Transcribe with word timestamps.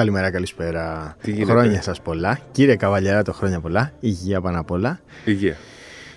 Καλημέρα, 0.00 0.30
καλησπέρα. 0.30 1.16
Τι 1.22 1.30
γίνεται; 1.30 1.50
Χρόνια 1.50 1.82
σας 1.82 2.00
πολλά. 2.00 2.38
Κύριε 2.52 2.76
Καβαλιαράτο, 2.76 3.32
χρόνια 3.32 3.60
πολλά. 3.60 3.92
Υγεία 4.00 4.40
πάνω 4.40 4.60
απ' 4.60 4.70
όλα. 4.70 5.00
Υγεία. 5.24 5.56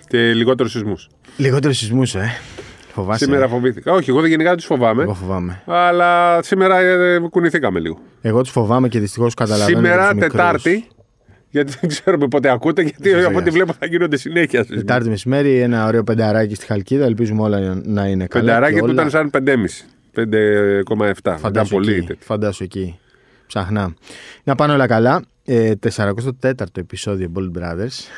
Και 0.08 0.18
λιγότερους 0.18 0.72
σεισμούς. 0.72 1.08
Λιγότερο 1.36 1.72
σεισμούς, 1.72 2.14
ε. 2.14 2.30
Φοβάσαι. 2.92 3.24
Σήμερα 3.24 3.48
φοβήθηκα. 3.48 3.92
Όχι, 3.92 4.10
εγώ 4.10 4.20
δεν 4.20 4.30
γενικά 4.30 4.54
τους 4.54 4.64
φοβάμαι. 4.64 5.02
Εγώ 5.02 5.14
φοβάμαι. 5.14 5.62
Αλλά 5.66 6.42
σήμερα 6.42 6.78
ε, 6.78 7.18
κουνηθήκαμε 7.30 7.80
λίγο. 7.80 7.98
Εγώ 8.20 8.42
τους 8.42 8.50
φοβάμαι 8.50 8.88
και 8.88 8.98
δυστυχώς 8.98 9.34
καταλαβαίνω. 9.34 9.76
σήμερα 9.76 10.04
τους 10.04 10.14
μικρούς. 10.14 10.30
Τετάρτη. 10.32 10.86
Γιατί 11.50 11.72
δεν 11.80 11.88
ξέρουμε 11.90 12.28
πότε 12.28 12.50
ακούτε, 12.50 12.82
γιατί 12.82 13.08
Βεβαίως. 13.10 13.26
από 13.26 13.38
ό,τι 13.38 13.50
βλέπω 13.50 13.72
θα 13.78 13.86
γίνονται 13.86 14.16
συνέχεια. 14.16 14.60
σεισμοί. 14.60 14.76
Τετάρτη 14.76 15.08
μεσημέρι, 15.08 15.58
ένα 15.58 15.86
ωραίο 15.86 16.04
πενταράκι 16.04 16.54
στη 16.54 16.66
Χαλκίδα. 16.66 17.04
Ελπίζουμε 17.04 17.42
όλα 17.42 17.80
να 17.84 18.06
είναι 18.06 18.26
καλά. 18.26 18.44
Πενταράκι 18.44 18.72
και 18.74 18.78
του 18.78 18.84
όλα- 18.84 18.92
ήταν 18.94 19.10
σαν 19.10 19.30
5,5. 19.30 19.84
5,7. 20.14 21.18
Ήταν 21.18 21.38
Φαντάσου 21.38 21.74
πολύ. 21.74 21.92
εκεί, 21.92 22.00
τέτοιο. 22.06 22.22
φαντάσου 22.26 22.62
εκεί. 22.64 22.98
Ψαχνά. 23.46 23.94
Να 24.44 24.54
πάνε 24.54 24.72
όλα 24.72 24.86
καλά. 24.86 25.22
Ε, 25.44 25.72
44ο 25.74 26.80
επεισόδιο 26.80 27.32
Bold 27.34 27.50
Brothers. 27.58 28.08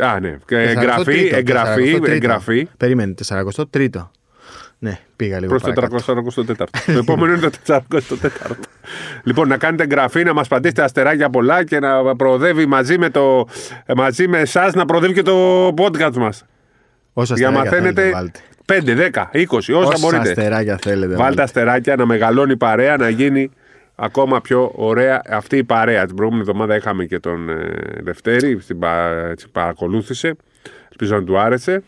Α, 0.00 0.20
ναι. 0.20 0.36
Και 0.46 0.56
43ο, 0.56 0.68
Εγγραφή, 0.68 1.30
εγγραφή, 1.32 1.96
43ο. 2.00 2.08
εγγραφή. 2.08 2.68
Περίμενε, 2.76 3.14
43ο. 3.28 4.08
Ναι, 4.78 4.98
πήγα 5.16 5.38
λίγο 5.38 5.50
Προς 5.50 5.62
το 5.62 5.72
παρακάτω. 5.72 6.32
444. 6.46 6.54
το 6.86 6.92
επόμενο 7.02 7.32
είναι 7.32 7.50
το 7.50 7.88
444. 7.88 7.88
λοιπόν, 9.22 9.48
να 9.48 9.56
κάνετε 9.56 9.82
εγγραφή, 9.82 10.24
να 10.24 10.34
μας 10.34 10.48
πατήσετε 10.48 10.82
αστεράκια 10.82 11.30
πολλά 11.30 11.64
και 11.64 11.78
να 11.78 12.16
προοδεύει 12.16 12.66
μαζί 12.66 12.98
με, 12.98 13.10
το, 13.10 13.48
μαζί 13.96 14.28
με 14.28 14.38
εσάς 14.38 14.74
να 14.74 14.84
προοδεύει 14.84 15.12
και 15.12 15.22
το 15.22 15.66
podcast 15.68 16.14
μας. 16.16 16.44
Όσα 17.12 17.34
Για 17.34 17.50
να 17.50 17.58
αστεράκια 17.58 17.70
θέλετε, 17.70 17.80
μαθαίνετε 17.80 18.10
βάλτε. 18.10 18.40
5, 18.66 18.80
10, 19.12 19.30
20, 19.32 19.44
όσα 19.58 19.76
Όσα 19.76 19.98
μπορείτε. 20.00 20.28
αστεράκια 20.28 20.78
θέλετε. 20.82 21.14
Βάλτε 21.14 21.42
αστεράκια 21.42 21.96
να 21.96 22.06
μεγαλώνει 22.06 22.52
η 22.52 22.56
παρέα, 22.56 22.96
να 22.96 23.08
γίνει 23.08 23.50
ακόμα 23.94 24.40
πιο 24.40 24.72
ωραία 24.74 25.22
αυτή 25.30 25.56
η 25.56 25.64
παρέα. 25.64 26.06
Την 26.06 26.14
προηγούμενη 26.16 26.46
εβδομάδα 26.48 26.76
είχαμε 26.76 27.04
και 27.04 27.18
τον 27.18 27.48
ε, 27.48 27.54
Δευτέρη, 28.02 28.58
στην 28.60 28.78
πα- 28.78 29.28
έτσι, 29.30 29.48
παρακολούθησε. 29.52 30.34
Ελπίζω 30.90 31.16
να 31.16 31.24
του 31.24 31.38
άρεσε. 31.38 31.82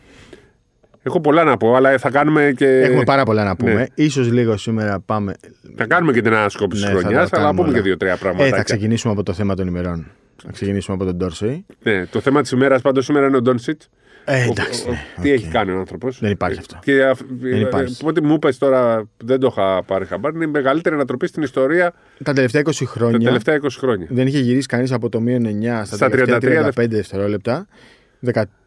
Έχω 1.03 1.21
πολλά 1.21 1.43
να 1.43 1.57
πω, 1.57 1.75
αλλά 1.75 1.97
θα 1.97 2.09
κάνουμε 2.09 2.53
και. 2.57 2.65
Έχουμε 2.67 3.03
πάρα 3.03 3.23
πολλά 3.23 3.43
να 3.43 3.55
πούμε. 3.55 3.73
Ναι. 3.73 3.85
Ίσως 3.95 4.31
λίγο 4.31 4.57
σήμερα 4.57 4.99
πάμε. 4.99 5.33
Θα 5.75 5.85
κάνουμε 5.85 6.11
και 6.11 6.21
την 6.21 6.33
ανασκόπηση 6.33 6.81
Ναι, 6.83 6.89
της 6.89 6.95
θα 7.01 7.03
χρονιάς, 7.07 7.29
τα 7.29 7.37
αλλά 7.37 7.45
να 7.47 7.51
κάνουμε 7.51 7.61
πούμε 7.61 7.67
και 7.73 7.79
όλα. 7.79 7.83
δύο-τρία 7.87 8.11
Ε, 8.13 8.15
πράγματα. 8.19 8.55
θα 8.57 8.63
ξεκινήσουμε 8.63 9.13
από 9.13 9.23
το 9.23 9.33
θέμα 9.33 9.55
των 9.55 9.67
ημερών. 9.67 10.05
Θα 10.43 10.51
ξεκινήσουμε 10.51 10.95
από 10.95 11.05
τον 11.05 11.15
Ντόρσεϊ. 11.15 11.65
ναι, 11.83 12.05
το 12.05 12.19
θέμα 12.19 12.41
της 12.41 12.51
ημέρας 12.51 12.81
πάντως 12.81 13.05
σήμερα 13.05 13.27
είναι 13.27 13.37
ο 13.37 13.41
Ντόντσιτς. 13.41 13.81
Ε, 14.25 14.43
εντάξει. 14.49 14.89
ναι, 14.89 14.97
Τι 15.21 15.29
οκ. 15.31 15.35
έχει 15.35 15.47
κάνει 15.47 15.71
ο 15.71 15.77
άνθρωπος. 15.79 16.19
Δεν 16.19 16.31
υπάρχει 16.31 16.59
αυτό. 16.59 16.79
Και 16.83 17.03
αφ- 17.05 17.21
Δεν 17.39 17.61
υπάρχει. 17.61 17.97
ε, 18.03 18.07
Ό,τι 18.07 18.21
μου 18.23 18.33
είπες 18.33 18.57
τώρα, 18.57 19.07
δεν 19.23 19.39
το 19.39 19.47
είχα 19.51 19.83
πάρει 19.83 20.05
χαμπάρι, 20.05 20.35
είναι 20.35 20.45
η 20.45 20.47
μεγαλύτερη 20.47 20.95
ανατροπή 20.95 21.27
στην 21.27 21.43
ιστορία 21.43 21.93
Τα 22.23 22.33
τελευταία 22.33 22.61
20 22.61 22.85
τα 22.85 22.91
χρόνια 22.91 23.19
τελευταία 23.19 23.55
20 23.55 23.67
χρόνια. 23.77 24.07
δεν 24.09 24.27
είχε 24.27 24.39
γυρίσει 24.39 24.67
κανείς 24.67 24.91
από 24.91 25.09
το 25.09 25.19
μείον 25.19 25.45
9 25.45 25.81
στα, 25.85 25.95
Στα 25.95 26.09
τελευταία 26.09 26.37
33 26.37 26.71
35 26.83 26.87
δευτερόλεπτα. 26.89 27.67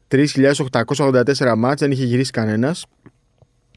13.884 0.09 1.55
ματς 1.57 1.81
δεν 1.81 1.91
είχε 1.91 2.05
γυρίσει 2.05 2.31
κανένας. 2.31 2.87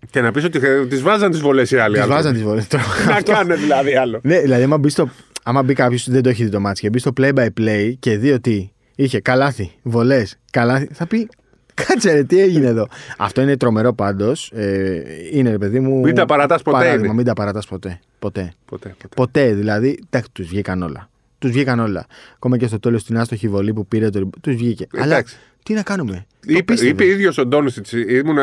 Και 0.10 0.22
να 0.22 0.32
πεις 0.32 0.44
ότι 0.44 0.60
τις 0.90 1.02
βάζαν 1.02 1.32
τις 1.32 1.40
βολές 1.40 1.72
οι 1.72 1.78
άλλοι. 1.78 1.94
Τις 1.94 2.02
άνθρωποι. 2.04 2.22
βάζαν 2.24 2.34
τις 2.34 2.44
βολές. 2.44 2.68
Να 3.08 3.22
κάνουν 3.22 3.58
δηλαδή 3.58 3.96
άλλο. 3.96 4.20
Ναι, 4.24 4.40
δηλαδή, 4.40 4.64
άμα, 4.64 4.78
μπεις 4.78 4.92
στο, 4.92 5.10
άμα 5.48 5.64
μπει 5.64 5.74
κάποιος 5.74 6.04
που 6.04 6.12
δεν 6.12 6.24
το 6.24 6.30
έχει 6.30 6.44
δει 6.44 6.50
το 6.50 6.60
μάτς 6.60 6.80
και 6.80 6.90
μπει 6.90 7.00
στο 7.00 7.12
play 7.18 7.34
by 7.34 7.48
play 7.60 7.94
και 8.00 8.18
δει 8.18 8.32
ότι 8.32 8.74
είχε 8.96 9.20
καλάθι, 9.20 9.72
βολές, 9.82 10.38
καλάθι, 10.52 10.88
θα 10.92 11.08
πει. 11.08 11.30
Κάτσε 11.74 12.12
ρε, 12.12 12.24
τι 12.24 12.40
έγινε 12.40 12.66
εδώ. 12.68 12.88
Αυτό 13.18 13.42
είναι 13.42 13.58
τρομερό 13.58 13.94
πάντως. 13.94 14.52
Ε, 14.56 15.02
είναι 15.32 15.50
ρε 15.50 15.58
παιδί 15.58 15.80
μου. 15.80 16.00
Μην 16.00 16.16
τα 16.16 16.26
παρατάς 16.26 16.62
ποτέ 16.62 16.78
παράδειγμα, 16.78 17.06
είναι. 17.06 17.16
Μην 17.16 17.26
τα 17.26 17.34
παρατάς 17.34 17.66
ποτέ. 17.68 18.00
Ποτέ. 18.20 18.54
Ποτέ, 18.66 18.90
ποτέ. 19.02 19.16
Ποτέ 19.16 19.54
δηλαδή. 19.54 20.00
Εντάξει, 20.10 20.30
τους 20.32 20.48
βγήκαν 20.48 20.82
όλα. 20.82 21.10
Τους 21.40 21.52
βγήκαν 21.52 21.80
όλα. 21.80 22.06
Ακόμα 22.36 22.58
και 22.58 22.68
στο 22.68 22.80
τέλος 22.80 23.02
στην 23.02 23.18
άστοχη 23.18 23.48
βολή 23.48 23.74
που 23.74 23.88
πήρε 23.88 24.10
το. 24.10 24.30
Τους 24.42 24.56
βγήκε. 24.56 24.88
Αλλά 24.94 25.06
Εντάξει. 25.06 25.38
τι 25.64 25.74
να 25.74 25.82
κάνουμε. 25.82 26.26
Το 26.40 26.52
Είπε, 26.54 26.64
πίστευε. 26.64 26.92
είπε 26.92 27.06
ίδιος 27.06 27.38
ο 27.38 27.46
Ντόνσιτ, 27.46 27.88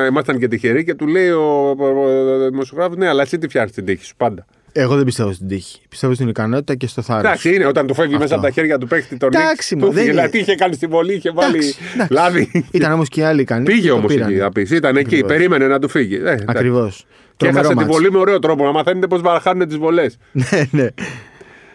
ήμασταν 0.08 0.38
και 0.38 0.48
τυχεροί 0.48 0.84
και 0.84 0.94
του 0.94 1.06
λέει 1.06 1.28
ο, 1.30 1.69
ο, 1.70 1.84
ο 1.84 2.48
δημοσιογράφος: 2.50 2.96
Ναι, 2.96 3.08
αλλά 3.08 3.22
εσύ 3.22 3.38
τι 3.38 3.48
φτιάχνεις 3.48 3.72
την 3.74 3.84
τύχη 3.84 4.04
σου 4.04 4.16
πάντα. 4.16 4.46
Εγώ 4.72 4.96
δεν 4.96 5.04
πιστεύω 5.04 5.32
στην 5.32 5.48
τύχη. 5.48 5.80
Πιστεύω 5.88 6.14
στην 6.14 6.28
ικανότητα 6.28 6.74
και 6.74 6.86
στο 6.86 7.02
θάρρος. 7.02 7.24
Εντάξει, 7.24 7.54
είναι 7.54 7.66
όταν 7.66 7.86
του 7.86 7.94
φεύγει 7.94 8.10
Αυτό. 8.12 8.22
μέσα 8.22 8.34
από 8.34 8.44
τα 8.44 8.50
χέρια 8.50 8.78
του 8.78 8.86
παίχτη 8.86 9.16
τον 9.16 9.28
Εντάξει, 9.34 9.74
Νίξ, 9.74 9.84
μα, 9.86 9.88
του 9.88 9.94
δεν 9.94 10.04
φύγε, 10.04 10.12
είναι. 10.12 10.20
Δηλαδή 10.22 10.38
είχε 10.38 10.54
κάνει 10.54 10.74
στη 10.74 10.86
βολή, 10.86 11.14
είχε 11.14 11.30
βάλει 11.30 11.56
Εντάξει, 11.56 11.76
εντάξει. 11.94 12.12
λάδι. 12.12 12.64
Ήταν 12.70 12.92
όμως 12.92 13.08
και 13.08 13.20
οι 13.20 13.24
άλλοι 13.24 13.40
ικανοί. 13.40 13.64
Πήγε 13.64 13.88
το 13.88 13.94
όμως 13.94 14.12
πήραν. 14.12 14.28
εκεί, 14.30 14.38
θα 14.38 14.52
πεις. 14.52 14.70
Ήταν 14.70 14.96
εκεί, 14.96 15.06
Ακριβώς. 15.06 15.28
περίμενε 15.30 15.66
να 15.66 15.78
του 15.78 15.88
φύγει. 15.88 16.14
Ε, 16.14 16.18
εντάξει. 16.18 16.44
Ακριβώς. 16.48 17.06
Και 17.36 17.46
έχασε 17.46 17.74
τη 17.74 17.84
βολή 17.84 18.10
με 18.10 18.18
ωραίο 18.18 18.38
τρόπο. 18.38 18.64
Να 18.64 18.72
μαθαίνετε 18.72 19.06
πώς 19.06 19.20
παραχάνουν 19.20 19.66
τις 19.68 19.76
βολές. 19.76 20.16
ναι, 20.32 20.68
ναι. 20.70 20.88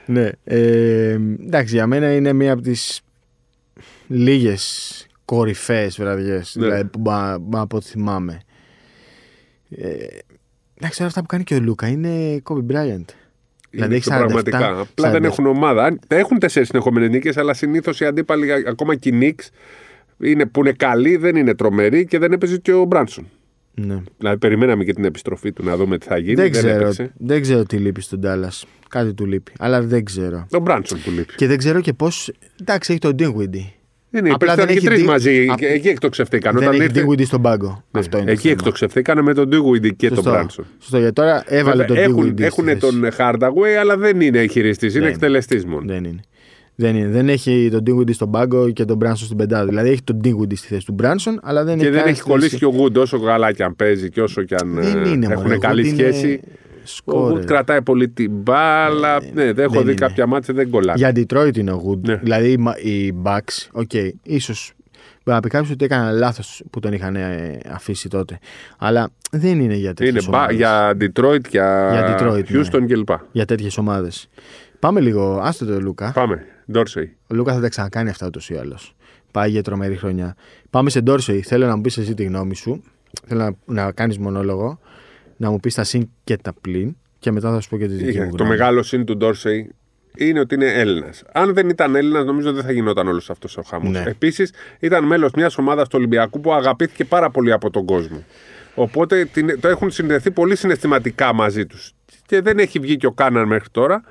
ναι. 0.05 0.29
Ε, 0.43 1.17
εντάξει, 1.45 1.75
για 1.75 1.87
μένα 1.87 2.11
είναι 2.13 2.33
μία 2.33 2.53
από 2.53 2.61
τις 2.61 3.01
λίγες 4.07 5.05
κορυφαίες 5.25 5.97
βραδιές 5.97 6.55
Ναι. 6.55 6.65
δηλαδή, 6.65 6.85
που 6.85 6.99
μπα- 6.99 7.37
μπα- 7.39 7.59
από 7.61 7.77
ό,τι 7.77 7.85
θυμάμαι. 7.85 8.39
Ε, 9.69 9.93
εντάξει, 10.77 10.97
όλα 11.01 11.07
αυτά 11.07 11.21
που 11.21 11.27
κάνει 11.27 11.43
και 11.43 11.55
ο 11.55 11.59
Λούκα 11.59 11.87
είναι 11.87 12.41
Kobe 12.43 12.71
Bryant. 12.71 13.05
Δηλαδή 13.69 13.95
έχει 13.95 14.09
47, 14.11 14.17
πραγματικά. 14.17 14.79
Απλά 14.79 15.11
δεν 15.11 15.21
47. 15.21 15.25
έχουν 15.25 15.45
ομάδα. 15.45 15.83
Αν- 15.83 15.99
Έχουν 16.07 16.39
τέσσερις 16.39 16.67
συνεχόμενες 16.67 17.09
νίκες, 17.09 17.37
αλλά 17.37 17.53
συνήθως 17.53 17.99
οι 17.99 18.05
αντίπαλοι, 18.05 18.51
ακόμα 18.51 18.95
και 18.95 19.09
οι 19.09 19.11
Νίξ, 19.11 19.49
είναι, 20.19 20.45
που 20.45 20.59
είναι 20.59 20.71
καλοί, 20.71 21.15
δεν 21.17 21.35
είναι 21.35 21.55
τρομεροί 21.55 22.05
και 22.05 22.17
δεν 22.19 22.31
έπαιζε 22.31 22.57
και 22.57 22.73
ο 22.73 22.83
Μπράνσον. 22.85 23.27
Ναι. 23.73 24.01
Δηλαδή, 24.17 24.37
περιμέναμε 24.37 24.83
και 24.83 24.93
την 24.93 25.05
επιστροφή 25.05 25.51
του 25.53 25.63
να 25.63 25.75
δούμε 25.77 25.97
τι 25.97 26.05
θα 26.05 26.17
γίνει. 26.17 26.33
Δεν, 26.33 26.43
Δεν, 26.43 26.51
ξέρω, 26.51 26.75
έπαιξε. 26.81 27.11
δεν 27.17 27.41
ξέρω 27.41 27.63
τι 27.65 27.77
λείπει 27.77 28.01
στον 28.01 28.21
Τάλλας. 28.21 28.65
Κάτι 28.89 29.13
του 29.13 29.25
λείπει. 29.25 29.51
Αλλά 29.59 29.81
δεν 29.81 30.03
ξέρω. 30.05 30.47
Τον 30.49 30.61
Μπράνσον 30.61 31.01
που 31.01 31.09
λείπει. 31.11 31.33
Και 31.35 31.47
δεν 31.47 31.57
ξέρω 31.57 31.81
και 31.81 31.93
πώ. 31.93 32.07
Εντάξει, 32.61 32.91
έχει 32.91 33.01
τον 33.01 33.15
Dinwiddie. 34.17 34.25
Είναι, 34.25 34.33
Απλά 34.33 34.53
υπήρξαν 34.53 34.55
δεν 34.57 34.67
και 34.67 34.73
έχει 34.73 34.85
τρεις 34.85 34.97
δει- 34.99 35.07
μαζί. 35.07 35.47
Α- 35.51 35.55
και 35.57 35.65
Εκεί 35.65 35.87
εκτοξευθήκαν. 35.87 36.53
Δεν 36.57 36.63
Όταν 36.67 36.81
έχει 36.81 36.83
ήρθε... 36.83 37.05
Dinwiddie 37.07 37.25
στον 37.25 37.41
πάγκο. 37.41 37.83
Ναι, 37.91 37.99
Αυτό 37.99 38.17
είναι. 38.17 38.31
εκεί 38.31 38.37
το 38.37 38.41
θέμα. 38.47 38.53
εκτοξευθήκαν 38.59 39.23
με 39.23 39.33
τον 39.33 39.49
Dewey 39.51 39.95
και 39.95 40.07
τον 40.07 40.15
Σωστό. 40.15 40.31
Μπράνσον. 40.31 40.65
Σωστό, 40.79 40.97
γιατί 40.97 41.13
τώρα 41.13 41.43
έβαλε 41.45 41.83
τον 41.83 41.97
έχουν 41.97 42.23
Dinwiddie 42.25 42.31
στη 42.33 42.43
έχουν 42.43 42.65
θέση. 42.65 42.77
τον 42.79 43.07
Hardaway, 43.17 43.73
αλλά 43.79 43.97
δεν 43.97 44.21
είναι 44.21 44.45
χειριστή, 44.47 44.85
είναι 44.85 44.99
Δεν. 44.99 45.07
εκτελεστής 45.07 45.65
μόνο. 45.65 45.83
Δεν 45.85 46.03
είναι. 46.03 46.19
Δεν, 46.79 46.95
είναι. 46.95 47.07
δεν 47.07 47.29
έχει 47.29 47.69
τον 47.71 47.83
Dinwiddie 47.87 48.13
στον 48.13 48.31
πάγκο 48.31 48.69
και 48.71 48.85
τον 48.85 48.97
Branson 49.03 49.11
στην 49.15 49.37
πεντάδα. 49.37 49.65
Δηλαδή 49.65 49.89
έχει 49.89 50.01
τον 50.03 50.19
Dinwiddie 50.23 50.55
στη 50.57 50.67
θέση 50.67 50.85
του 50.85 50.95
Branson, 51.03 51.35
αλλά 51.41 51.63
δεν 51.63 51.77
Και 51.77 51.81
έχει 51.81 51.83
δεν 51.83 51.91
κανένα 51.91 52.09
έχει 52.09 52.19
στη 52.19 52.29
κολλήσει 52.29 52.49
θέση- 52.49 52.65
και 52.71 52.77
ο 52.77 52.83
Wood 52.83 52.93
όσο 53.01 53.19
καλά 53.19 53.51
και 53.51 53.63
αν 53.63 53.75
παίζει 53.75 54.09
και 54.09 54.21
όσο 54.21 54.43
και 54.43 54.55
αν 54.55 54.73
Δεν 54.73 55.03
ε, 55.05 55.09
είναι, 55.09 55.25
έχουν 55.25 55.41
μωρέ, 55.43 55.55
ο 55.55 55.59
καλή 55.59 55.81
Wood 55.81 55.85
είναι 55.99 56.11
σχέση. 56.11 56.39
Ο 56.87 56.95
σκόρερ. 56.95 57.41
Wood 57.43 57.45
κρατάει 57.45 57.81
πολύ 57.81 58.09
την 58.09 58.31
μπάλα. 58.31 59.19
Ναι, 59.33 59.53
δεν 59.53 59.63
έχω 59.65 59.73
δεν 59.73 59.83
δει 59.83 59.91
είναι. 59.91 59.93
κάποια 59.99 60.27
μάτια 60.27 60.53
δεν 60.53 60.69
κολλάει. 60.69 60.95
Για 60.97 61.11
Detroit 61.15 61.57
είναι 61.57 61.71
ο 61.71 61.83
Wood. 61.89 61.99
Ναι. 62.07 62.15
Δηλαδή 62.15 62.51
οι 62.51 62.57
μα- 62.57 62.77
οι 62.79 63.13
Bucks, 63.23 63.67
OK, 63.71 63.93
ίσως 64.23 64.53
μπορεί 65.23 65.37
να 65.37 65.39
πει 65.39 65.49
κάποιο 65.49 65.69
ότι 65.73 65.85
έκαναν 65.85 66.15
λάθος 66.17 66.63
που 66.69 66.79
τον 66.79 66.93
είχαν 66.93 67.15
ε, 67.15 67.59
αφήσει 67.69 68.09
τότε. 68.09 68.39
Αλλά 68.77 69.09
δεν 69.31 69.59
είναι 69.59 69.75
για 69.75 69.93
τέτοιες 69.93 70.23
Είναι 70.23 70.31
μπα- 70.31 70.37
ομάδες. 70.37 70.55
για 70.55 70.91
Detroit, 70.91 71.49
για, 71.49 71.89
Για 71.91 72.17
Detroit, 72.19 72.43
ναι. 72.49 72.61
Houston 72.61 72.85
κλπ. 72.87 73.09
Για 73.31 73.45
τέτοιες 73.45 73.77
ομάδες. 73.77 74.29
Πάμε 74.79 74.99
λίγο, 74.99 75.39
άστο 75.43 75.65
το 75.65 75.79
Λούκα. 75.81 76.11
Πάμε. 76.11 76.45
Ντόρσεϊ. 76.71 77.15
Ο 77.27 77.35
Λούκα 77.35 77.53
θα 77.53 77.59
τα 77.61 77.69
ξανακάνει 77.69 78.09
αυτά 78.09 78.25
ούτως 78.27 78.49
ή 78.49 78.55
άλλως. 78.55 78.95
Πάει 79.31 79.49
για 79.49 79.61
τρομερή 79.63 79.95
χρονιά. 79.95 80.35
Πάμε 80.69 80.89
σε 80.89 81.01
Ντόρσεϊ. 81.01 81.41
Θέλω 81.41 81.65
να 81.67 81.75
μου 81.75 81.81
πεις 81.81 81.97
εσύ 81.97 82.13
τη 82.13 82.23
γνώμη 82.23 82.55
σου. 82.55 82.83
Θέλω 83.25 83.41
να, 83.65 83.83
να 83.83 83.91
κάνεις 83.91 84.17
μονόλογο. 84.17 84.79
Να 85.37 85.49
μου 85.51 85.59
πεις 85.59 85.73
τα 85.73 85.83
συν 85.83 86.09
και 86.23 86.37
τα 86.37 86.53
πλην. 86.61 86.95
Και 87.19 87.31
μετά 87.31 87.51
θα 87.53 87.59
σου 87.59 87.69
πω 87.69 87.77
και 87.77 87.87
τη 87.87 87.93
δική 87.93 88.09
Είχε- 88.09 88.23
μου 88.23 88.29
Το 88.29 88.35
γνώμη. 88.43 88.49
μεγάλο 88.57 88.83
συν 88.83 89.05
του 89.05 89.17
Ντόρσεϊ 89.17 89.71
είναι 90.17 90.39
ότι 90.39 90.55
είναι 90.55 90.71
Έλληνας. 90.73 91.23
Αν 91.33 91.53
δεν 91.53 91.69
ήταν 91.69 91.95
Έλληνας, 91.95 92.25
νομίζω 92.25 92.53
δεν 92.53 92.63
θα 92.63 92.71
γινόταν 92.71 93.07
όλος 93.07 93.29
αυτός 93.29 93.57
ο 93.57 93.61
χαμός. 93.61 93.91
Ναι. 93.91 94.03
Επίσης, 94.07 94.53
ήταν 94.79 95.05
μέλος 95.05 95.31
μιας 95.35 95.57
ομάδας 95.57 95.87
του 95.87 95.95
Ολυμπιακού 95.97 96.39
που 96.39 96.53
αγαπήθηκε 96.53 97.05
πάρα 97.05 97.29
πολύ 97.29 97.51
από 97.51 97.69
τον 97.69 97.85
κόσμο. 97.85 98.23
Οπότε 98.75 99.25
την- 99.25 99.59
το 99.59 99.67
έχουν 99.67 99.91
συνδεθεί 99.91 100.31
πολύ 100.31 100.55
συναισθηματικά 100.55 101.33
μαζί 101.33 101.65
τους. 101.65 101.91
Και 102.25 102.41
δεν 102.41 102.59
έχει 102.59 102.79
βγει 102.79 102.97
και 102.97 103.05
ο 103.05 103.11
Κάναν 103.11 103.47
μέχρι 103.47 103.69
τώρα. 103.71 104.03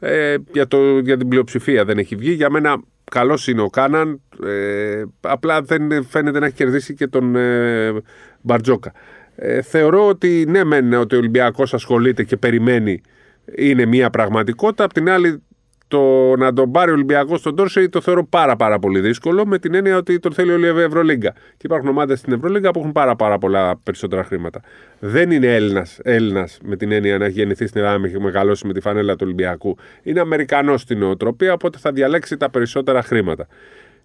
Ε, 0.00 0.36
για, 0.52 0.66
το, 0.66 0.98
για 0.98 1.16
την 1.16 1.28
πλειοψηφία 1.28 1.84
δεν 1.84 1.98
έχει 1.98 2.16
βγει. 2.16 2.32
Για 2.32 2.50
μένα 2.50 2.82
καλός 3.10 3.48
είναι 3.48 3.60
ο 3.62 3.68
Κάναν. 3.68 4.20
Ε, 4.46 5.02
απλά 5.20 5.62
δεν 5.62 6.04
φαίνεται 6.04 6.38
να 6.38 6.46
έχει 6.46 6.54
κερδίσει 6.54 6.94
και 6.94 7.06
τον 7.06 7.36
ε, 7.36 7.92
Μπαρτζόκα. 8.40 8.92
Ε, 9.36 9.62
θεωρώ 9.62 10.08
ότι 10.08 10.44
ναι, 10.48 10.64
μεν 10.64 10.92
ότι 10.92 11.14
ο 11.14 11.18
Ολυμπιακός 11.18 11.74
ασχολείται 11.74 12.24
και 12.24 12.36
περιμένει 12.36 13.00
είναι 13.56 13.84
μια 13.84 14.10
πραγματικότητα. 14.10 14.84
Απ' 14.84 14.92
την 14.92 15.08
άλλη, 15.08 15.42
το 15.88 16.36
να 16.36 16.52
τον 16.52 16.70
πάρει 16.70 16.90
ο 16.90 16.94
Ολυμπιακός 16.94 17.40
στον 17.40 17.56
Τόρσεϊ 17.56 17.88
το 17.88 18.00
θεωρώ 18.00 18.26
πάρα, 18.26 18.56
πάρα 18.56 18.78
πολύ 18.78 19.00
δύσκολο 19.00 19.46
με 19.46 19.58
την 19.58 19.74
έννοια 19.74 19.96
ότι 19.96 20.18
τον 20.18 20.32
θέλει 20.32 20.52
όλη 20.52 20.66
η 20.66 20.80
Ευρωλίγκα. 20.80 21.32
Και 21.32 21.62
υπάρχουν 21.62 21.88
ομάδες 21.88 22.18
στην 22.18 22.32
Ευρωλίγκα 22.32 22.70
που 22.70 22.78
έχουν 22.78 22.92
πάρα, 22.92 23.16
πάρα 23.16 23.38
πολλά 23.38 23.76
περισσότερα 23.82 24.24
χρήματα. 24.24 24.60
Δεν 24.98 25.30
είναι 25.30 25.54
Έλληνας 25.54 25.98
Έλληνας, 26.02 26.58
με 26.62 26.76
την 26.76 26.92
έννοια 26.92 27.18
να 27.18 27.24
έχει 27.24 27.34
γεννηθεί 27.34 27.66
στην 27.66 27.80
Ελλάδα, 27.80 27.98
να 27.98 28.06
έχει 28.06 28.20
μεγαλώσει 28.20 28.66
με 28.66 28.72
τη 28.72 28.80
φανέλα 28.80 29.12
του 29.12 29.22
Ολυμπιακού. 29.24 29.76
Είναι 30.02 30.20
Αμερικανός 30.20 30.80
στην 30.80 30.98
νοοτροπία, 30.98 31.52
οπότε 31.52 31.78
θα 31.78 31.92
διαλέξει 31.92 32.36
τα 32.36 32.50
περισσότερα 32.50 33.02
χρήματα. 33.02 33.46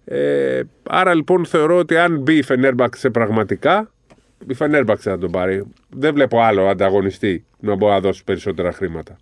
Ε, 0.04 0.60
άρα 0.82 1.14
λοιπόν 1.14 1.44
θεωρώ 1.44 1.78
ότι 1.78 1.96
αν 1.96 2.18
μπει 2.18 2.34
η 2.36 2.42
Φενέρμπαξ 2.42 3.04
πραγματικά, 3.12 3.90
η 4.46 4.54
Φενέρμπαξ 4.54 5.02
θα 5.02 5.18
τον 5.18 5.30
πάρει. 5.30 5.64
Δεν 5.90 6.14
βλέπω 6.14 6.40
άλλο 6.40 6.66
ανταγωνιστή 6.66 7.44
να 7.60 7.74
μπορεί 7.74 7.92
να 7.92 8.00
δώσει 8.00 8.24
περισσότερα 8.24 8.72
χρήματα. 8.72 9.16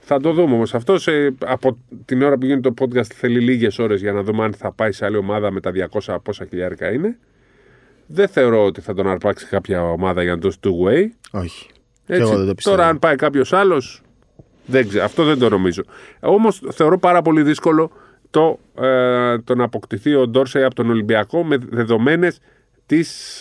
Θα 0.00 0.20
το 0.20 0.32
δούμε 0.32 0.54
όμως. 0.54 0.74
Αυτός 0.74 1.08
από 1.38 1.78
την 2.04 2.22
ώρα 2.22 2.38
που 2.38 2.46
γίνεται 2.46 2.70
το 2.70 2.84
podcast 2.84 3.04
θέλει 3.04 3.40
λίγες 3.40 3.78
ώρες 3.78 4.00
για 4.00 4.12
να 4.12 4.22
δούμε 4.22 4.44
αν 4.44 4.52
θα 4.52 4.72
πάει 4.72 4.92
σε 4.92 5.04
άλλη 5.04 5.16
ομάδα 5.16 5.50
με 5.50 5.60
τα 5.60 5.72
200 6.04 6.16
πόσα 6.22 6.44
χιλιάρικα 6.44 6.92
είναι. 6.92 7.18
Δεν 8.06 8.28
θεωρώ 8.28 8.64
ότι 8.64 8.80
θα 8.80 8.94
τον 8.94 9.08
αρπάξει 9.08 9.46
κάποια 9.46 9.82
ομάδα 9.82 10.22
για 10.22 10.34
να 10.34 10.40
δώσει 10.40 10.58
two 10.62 10.86
way. 10.86 11.06
Όχι. 11.30 11.68
Έτσι. 12.06 12.22
εγώ 12.22 12.36
δεν 12.36 12.46
το 12.46 12.54
πιστεύω. 12.54 12.76
Τώρα, 12.76 12.88
αν 12.88 12.98
πάει 12.98 13.16
κάποιος 13.16 13.52
άλλος, 13.52 14.02
δεν 14.66 14.88
ξέρω. 14.88 15.04
Αυτό 15.04 15.24
δεν 15.24 15.38
το 15.38 15.48
νομίζω. 15.48 15.82
Όμως 16.20 16.62
θεωρώ 16.70 16.98
πάρα 16.98 17.22
πολύ 17.22 17.42
δύσκολο 17.42 17.90
το, 18.30 18.58
ε, 18.80 19.38
το 19.38 19.54
να 19.54 19.64
αποκτηθεί 19.64 20.14
ο 20.14 20.26
Ντόρσεϊ 20.26 20.62
από 20.62 20.74
τον 20.74 20.90
Ολυμπιακό 20.90 21.44
με 21.44 21.56
δεδομένες 21.70 22.38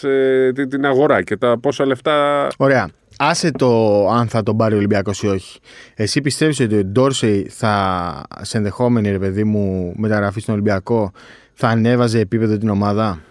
ε, 0.02 0.52
την, 0.52 0.70
την 0.70 0.86
αγορά 0.86 1.22
και 1.22 1.38
τα 1.38 1.60
πόσα 1.60 1.86
λεφτά. 1.86 2.48
Ωραία. 2.58 2.90
Άσε 3.18 3.52
το 3.52 4.08
αν 4.10 4.28
θα 4.28 4.44
τον 4.44 4.58
πάρει 4.58 4.74
ο 4.74 4.78
Ολυμπιακός 4.78 5.24
ή 5.24 5.28
όχι. 5.28 5.60
Εσύ 5.96 6.22
πιστεύεις 6.22 6.60
ότι 6.60 6.78
ο 6.78 6.84
Ντόρσεϊ 6.84 7.48
θα 7.50 8.24
σε 8.42 8.58
ενδεχόμενη 8.58 9.12
ρε 9.12 9.20
παιδί 9.20 9.44
μου 9.44 9.94
μεταγραφή 9.98 10.40
στον 10.40 10.54
Ολυμπιακό 10.54 11.12
θα 11.54 11.68
ανέβαζε 11.68 12.20
επίπεδο 12.20 12.58
την 12.58 12.70
ομάδα 12.70 13.22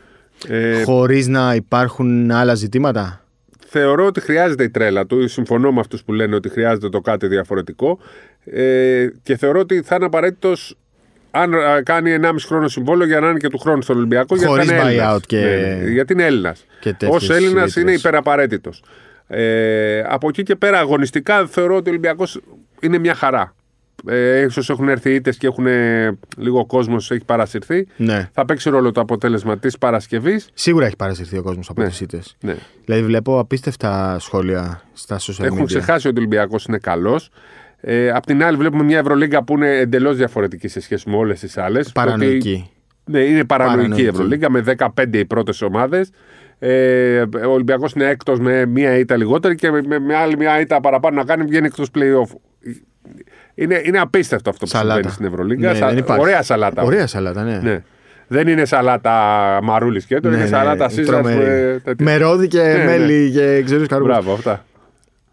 Ε, 0.49 0.83
χωρίς 0.83 1.27
να 1.27 1.55
υπάρχουν 1.55 2.31
άλλα 2.31 2.55
ζητήματα; 2.55 3.25
θεωρώ 3.67 4.07
ότι 4.07 4.21
χρειάζεται 4.21 4.65
η 4.65 4.71
τρέλα 4.71 5.07
του. 5.07 5.29
Συμφωνώ 5.29 5.73
με 5.73 5.81
αυτούς 5.81 6.03
που 6.05 6.13
λένε 6.13 6.35
ότι 6.35 6.49
χρειάζεται 6.49 6.89
το 6.89 7.01
κάτι 7.01 7.27
διαφορετικό. 7.27 7.99
Ε, 8.45 9.07
και 9.23 9.37
θεωρώ 9.37 9.61
ότι 9.61 9.83
θα 9.83 9.95
είναι 9.95 10.05
απαραίτητος 10.05 10.77
αν 11.31 11.55
α, 11.55 11.83
κάνει 11.83 12.17
1,5 12.23 12.35
χρόνο 12.47 12.69
συμβόλαιο 12.69 13.07
για 13.07 13.21
να 13.21 13.29
είναι 13.29 13.39
και 13.39 13.49
του 13.49 13.59
χρόνου 13.59 13.83
στον 13.83 13.97
Ολυμπιακό. 13.97 14.35
γιατί 14.37 14.51
Χωρίς 14.53 14.67
θα 14.69 14.75
είναι 14.75 14.85
Έλληνας. 14.85 15.15
buyout 15.17 15.21
και- 15.27 15.37
Ναι, 15.41 15.77
ναι, 15.83 15.91
γιατί 15.91 16.13
είναι 16.13 16.25
Έλληνας. 16.25 16.65
και 16.81 16.93
τέτοιες 16.93 17.29
Ω 17.31 17.35
Έλληνας 17.35 17.65
ρήτρες. 17.65 17.77
είναι 17.77 17.93
υπεραπαραίτητος. 17.93 18.83
Ε, 19.27 20.01
από 20.09 20.29
εκεί 20.29 20.43
και 20.43 20.57
πέρα, 20.57 20.79
αγωνιστικά 20.79 21.47
θεωρώ 21.47 21.77
ότι 21.77 21.89
ο 21.89 21.91
Ολυμπιακός 21.93 22.41
είναι 22.81 22.99
μια 22.99 23.15
χαρά. 23.15 23.55
Ε, 24.09 24.41
ίσως 24.41 24.71
έχουν 24.71 24.89
έρθει 24.89 25.15
ήττες 25.15 25.37
και 25.37 25.47
έχουν 25.47 25.67
ε, 25.67 26.19
λίγο 26.37 26.67
κόσμος 26.67 27.11
έχει 27.11 27.25
παρασυρθεί. 27.25 27.87
Ναι. 27.97 28.29
Θα 28.33 28.45
παίξει 28.45 28.71
ρόλο 28.71 28.93
το 28.93 29.01
αποτέλεσμα 29.01 29.59
της 29.59 29.79
Παρασκευής. 29.79 30.49
Σίγουρα 30.55 30.87
έχει 30.87 30.97
παρασυρθεί 30.97 31.39
ο 31.39 31.43
κόσμος 31.43 31.69
από 31.71 31.83
Ναι. 31.83 31.89
τις 31.89 32.01
ήττες. 32.01 32.37
Ναι. 32.41 32.57
Δηλαδή 32.85 33.03
βλέπω 33.05 33.39
απίστευτα 33.39 34.17
σχόλια 34.21 34.83
στα 34.93 35.19
social 35.19 35.45
Έχουν 35.45 35.61
media. 35.63 35.65
ξεχάσει 35.67 36.09
ότι 36.09 36.17
ο 36.17 36.21
Ολυμπιακός 36.21 36.65
είναι 36.65 36.79
καλός. 36.79 37.31
Ε, 37.81 38.11
απ' 38.11 38.27
την 38.27 38.45
άλλη, 38.45 38.57
βλέπουμε 38.57 38.83
μια 38.83 38.99
Ευρωλίγκα 38.99 39.45
που 39.45 39.55
είναι 39.55 39.77
εντελώς 39.79 40.17
διαφορετική 40.17 40.69
σε 40.69 40.81
σχέση 40.81 41.11
με 41.11 41.17
όλες 41.17 41.41
τις 41.41 41.59
άλλες. 41.59 41.93
Παρανοϊκή. 41.93 42.71
Ναι, 43.05 43.19
είναι 43.21 43.45
παρανοϊκή 43.45 43.77
η 43.79 43.83
Παρανοϊκή. 43.85 44.07
Ευρωλίγκα 44.09 44.51
με 44.51 44.61
15 44.61 45.19
οι 45.19 45.25
πρώτες 45.25 45.63
ομάδες. 45.63 46.11
Ε, 46.59 47.21
ο 47.47 47.51
Ολυμπιακός 47.53 47.93
είναι 47.93 48.05
έκτος 48.09 48.39
με 48.39 48.67
μία 48.67 48.99
ήττα 48.99 49.17
λιγότερη 49.17 49.55
και 49.55 49.71
με, 49.71 49.99
με 49.99 50.15
άλλη 50.17 50.37
μία 50.37 50.61
ήττα 50.61 50.81
παραπάνω 50.81 51.17
να 51.17 51.25
κάνει 51.25 51.45
βγαίνει 51.45 51.67
εκτός 51.67 51.89
playoff. 51.95 52.35
Είναι, 53.55 53.81
είναι 53.85 53.99
απίστευτο 53.99 54.51
αυτό 54.51 54.65
που 54.65 54.71
Σαλάτα. 54.71 54.93
συμβαίνει 54.95 55.13
στην 55.15 55.27
Ευρωλίγκα. 55.27 55.73
Ναι, 55.73 55.79
Σα- 55.79 55.89
δεν 55.89 55.97
υπάρχει. 55.99 56.23
Ωραία 56.23 56.43
σαλάτα. 56.43 56.83
Ωραία 56.83 57.07
σαλάτα, 57.07 57.43
ναι. 57.43 57.59
Ναι. 57.63 57.83
Δεν 58.27 58.49
είναι 58.49 58.65
σαλάτα 58.65 59.13
μαρούλης 59.63 60.05
και 60.05 60.19
Ναι, 60.23 60.29
είναι 60.29 60.37
ναι, 60.37 60.47
σαλάτα 60.47 60.89
Σίζαρς. 60.89 61.09
τρομερή. 61.31 61.81
Με 61.99 62.17
ρόδι 62.17 62.49
και 62.49 62.63
ναι. 62.63 62.85
μέλι 62.85 63.31
και 63.31 63.63
ξερούς 63.65 63.87
καρπούς. 63.87 64.07
Μπράβο, 64.09 64.33
αυτά. 64.33 64.65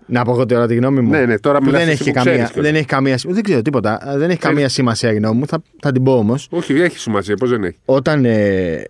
Να 0.10 0.24
πω 0.24 0.32
εγώ 0.32 0.46
τώρα 0.46 0.68
τη 0.68 0.76
γνώμη 0.76 1.02
μου. 1.02 1.10
Ναι, 1.10 1.26
ναι, 1.26 1.40
τώρα 1.40 1.58
Που 1.60 1.66
μιλάς 1.66 1.80
δεν 1.82 1.90
εσύ 1.90 2.02
έχει, 2.02 2.10
που 2.12 2.16
καμία, 2.16 2.32
ξέρεις 2.34 2.52
κιόλας. 2.52 2.72
δεν 2.72 2.76
έχει 2.80 2.86
καμία 2.88 3.18
σημασία. 3.18 3.34
Δεν 3.34 3.44
ξέρω 3.44 3.62
τίποτα. 3.62 4.14
Δεν 4.18 4.30
έχει 4.30 4.40
καμία 4.40 4.70
σημασία 4.70 5.12
η 5.12 5.16
γνώμη 5.16 5.38
μου. 5.40 5.48
Θα, 5.48 5.62
θα 5.82 5.92
την 5.92 6.04
πω 6.04 6.18
όμως. 6.18 6.48
Όχι, 6.50 6.74
έχει 6.74 7.00
σημασία, 7.00 7.36
πώς 7.36 7.50
δεν 7.50 7.64
έχει. 7.64 7.76
Όταν 7.86 8.26
ε, 8.26 8.84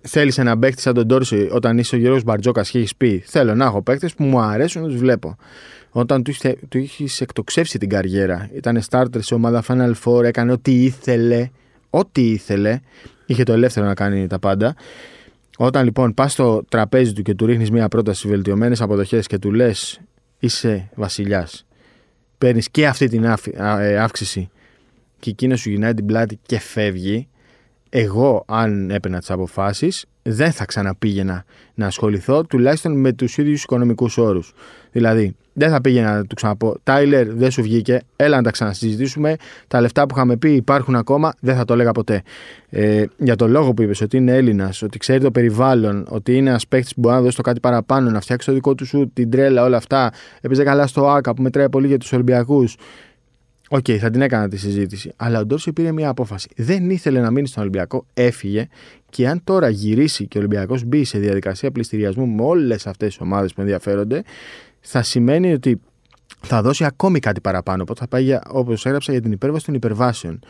θέλεις 0.00 0.38
ένα 0.38 0.58
παίκτη 0.58 0.80
σαν 0.80 0.94
τον 0.94 1.08
Τόρση, 1.08 1.48
όταν 1.52 1.78
είσαι 1.78 1.94
ο 1.94 1.98
Γιώργο 1.98 2.20
Μπαρτζόκας 2.24 2.70
και 2.70 2.78
έχεις 2.78 2.96
πει 2.96 3.22
Θέλω 3.26 3.54
να 3.54 3.64
έχω 3.64 3.82
παίκτες 3.82 4.14
που 4.14 4.24
μου 4.24 4.40
αρέσουν 4.40 4.82
να 4.82 4.88
τους 4.88 4.96
βλέπω. 4.96 5.36
Όταν 5.90 6.22
του, 6.22 6.30
είχε- 6.30 6.56
του 6.68 6.78
έχει 6.78 7.06
εκτοξεύσει 7.22 7.78
την 7.78 7.88
καριέρα, 7.88 8.48
ήταν 8.52 8.82
starter 8.90 9.18
σε 9.18 9.34
ομάδα 9.34 9.62
Final 9.68 9.92
Four, 10.04 10.24
έκανε 10.24 10.52
ό,τι 10.52 10.84
ήθελε. 10.84 11.48
Ό,τι 11.90 12.30
ήθελε. 12.30 12.78
Είχε 13.26 13.42
το 13.42 13.52
ελεύθερο 13.52 13.86
να 13.86 13.94
κάνει 13.94 14.26
τα 14.26 14.38
πάντα. 14.38 14.74
Όταν 15.58 15.84
λοιπόν 15.84 16.14
πας 16.14 16.32
στο 16.32 16.64
τραπέζι 16.68 17.12
του 17.12 17.22
και 17.22 17.34
του 17.34 17.46
ρίχνεις 17.46 17.70
μια 17.70 17.88
πρόταση 17.88 18.28
βελτιωμένες 18.28 18.80
αποδοχές 18.80 19.26
και 19.26 19.38
του 19.38 19.52
λες 19.52 20.00
είσαι 20.38 20.90
βασιλιάς, 20.94 21.66
παίρνεις 22.38 22.70
και 22.70 22.86
αυτή 22.86 23.08
την 23.08 23.26
άφη- 23.26 23.60
α- 23.60 23.80
ε, 23.80 23.98
αύξηση. 23.98 24.50
Και 25.18 25.30
εκείνο 25.30 25.56
σου 25.56 25.70
γυρνάει 25.70 25.94
την 25.94 26.06
πλάτη 26.06 26.38
και 26.46 26.58
φεύγει, 26.58 27.28
εγώ 27.90 28.44
αν 28.46 28.90
έπαιρνα 28.90 29.18
τις 29.18 29.30
αποφάσεις, 29.30 30.04
δεν 30.22 30.52
θα 30.52 30.64
ξαναπήγαινα 30.64 31.44
να 31.74 31.86
ασχοληθώ 31.86 32.44
τουλάχιστον 32.44 33.00
με 33.00 33.12
τους 33.12 33.38
ίδιους 33.38 33.62
οικονομικούς 33.62 34.18
όρους. 34.18 34.54
Δηλαδή, 34.92 35.36
δεν 35.52 35.70
θα 35.70 35.80
πήγαινα 35.80 36.16
να 36.16 36.24
του 36.24 36.34
ξαναπώ 36.34 36.76
Τάιλερ, 36.82 37.32
δεν 37.34 37.50
σου 37.50 37.62
βγήκε, 37.62 38.00
έλα 38.16 38.36
να 38.36 38.42
τα 38.42 38.50
ξανασυζητήσουμε. 38.50 39.36
Τα 39.68 39.80
λεφτά 39.80 40.06
που 40.06 40.14
είχαμε 40.16 40.36
πει 40.36 40.54
υπάρχουν 40.54 40.94
ακόμα, 40.94 41.32
δεν 41.40 41.56
θα 41.56 41.64
το 41.64 41.72
έλεγα 41.72 41.92
ποτέ. 41.92 42.22
Ε, 42.70 43.04
για 43.16 43.36
τον 43.36 43.50
λόγο 43.50 43.74
που 43.74 43.82
είπες 43.82 44.00
ότι 44.00 44.16
είναι 44.16 44.32
Έλληνας, 44.32 44.82
ότι 44.82 44.98
ξέρει 44.98 45.20
το 45.20 45.30
περιβάλλον, 45.30 46.06
ότι 46.08 46.36
είναι 46.36 46.48
ένας 46.48 46.66
παίκτης 46.66 46.94
που 46.94 47.00
μπορεί 47.00 47.14
να 47.14 47.20
δώσει 47.20 47.36
το 47.36 47.42
κάτι 47.42 47.60
παραπάνω, 47.60 48.10
να 48.10 48.20
φτιάξει 48.20 48.46
το 48.46 48.52
δικό 48.52 48.74
του 48.74 48.86
σου, 48.86 49.10
την 49.12 49.30
τρέλα, 49.30 49.64
όλα 49.64 49.76
αυτά. 49.76 50.12
Έπαιζε 50.40 50.62
καλά 50.62 50.86
στο 50.86 51.08
ΟΑΚΑ 51.08 51.34
που 51.34 51.42
μετράει 51.42 51.68
πολύ 51.68 51.86
για 51.86 51.98
τους 51.98 52.12
Ολυμπιακούς. 52.12 52.76
Οκ, 53.68 53.86
θα 54.00 54.10
την 54.10 54.20
έκανα 54.20 54.48
τη 54.48 54.56
συζήτηση. 54.56 55.12
Αλλά 55.16 55.40
ο 55.40 55.46
Ντόρσεϊ 55.46 55.72
πήρε 55.72 55.92
μια 55.92 56.08
απόφαση. 56.08 56.48
Δεν 56.56 56.90
ήθελε 56.90 57.20
να 57.20 57.30
μείνει 57.30 57.46
στον 57.46 57.62
Ολυμπιακό, 57.62 58.06
έφυγε. 58.14 58.68
Και 59.10 59.28
αν 59.28 59.40
τώρα 59.44 59.68
γυρίσει 59.68 60.26
και 60.26 60.38
ο 60.38 60.40
Ολυμπιακός 60.40 60.84
μπει 60.84 61.04
σε 61.04 61.18
διαδικασία 61.18 61.70
πλειστηριασμού 61.70 62.26
με 62.26 62.42
όλες 62.42 62.86
αυτές 62.86 63.08
τις 63.08 63.20
ομάδες 63.20 63.52
που 63.52 63.60
ενδιαφέρονται, 63.60 64.22
θα 64.80 65.02
σημαίνει 65.02 65.52
ότι 65.52 65.80
θα 66.40 66.62
δώσει 66.62 66.84
ακόμη 66.84 67.18
κάτι 67.18 67.40
παραπάνω. 67.40 67.82
Οπότε 67.82 68.00
θα 68.00 68.08
πάει, 68.08 68.38
όπως 68.48 68.86
έγραψα, 68.86 69.12
για 69.12 69.20
την 69.20 69.32
υπέρβαση 69.32 69.64
των 69.64 69.74
υπερβάσεων. 69.74 70.40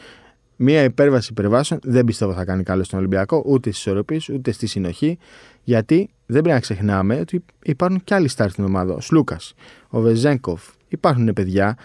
Μία 0.57 0.83
υπέρβαση 0.83 1.29
υπερβάσεων 1.31 1.81
δεν 1.83 2.05
πιστεύω 2.05 2.33
θα 2.33 2.45
κάνει 2.45 2.63
καλό 2.63 2.85
στον 2.85 2.99
Ολυμπιακό, 2.99 3.43
ούτε 3.47 3.71
στις 3.71 3.83
ισορροπίες, 3.87 4.29
ούτε 4.29 4.53
στη 4.53 4.67
συνοχή. 4.67 5.19
Γιατί 5.65 6.11
δεν 6.27 6.43
πρέπει 6.43 6.55
να 6.55 6.61
ξεχνάμε 6.61 7.21
ότι 7.21 7.45
υπάρχουν 7.63 8.05
και 8.05 8.15
άλλοι 8.15 8.29
σταρ 8.29 8.51
στην 8.51 8.65
ομάδα. 8.65 8.95
Ο 8.95 9.01
Σλούκας, 9.01 9.55
ο 9.89 10.01
Βεζένκοφ. 10.01 10.63
Υπάρχουν 10.89 11.33
παιδιά 11.33 11.77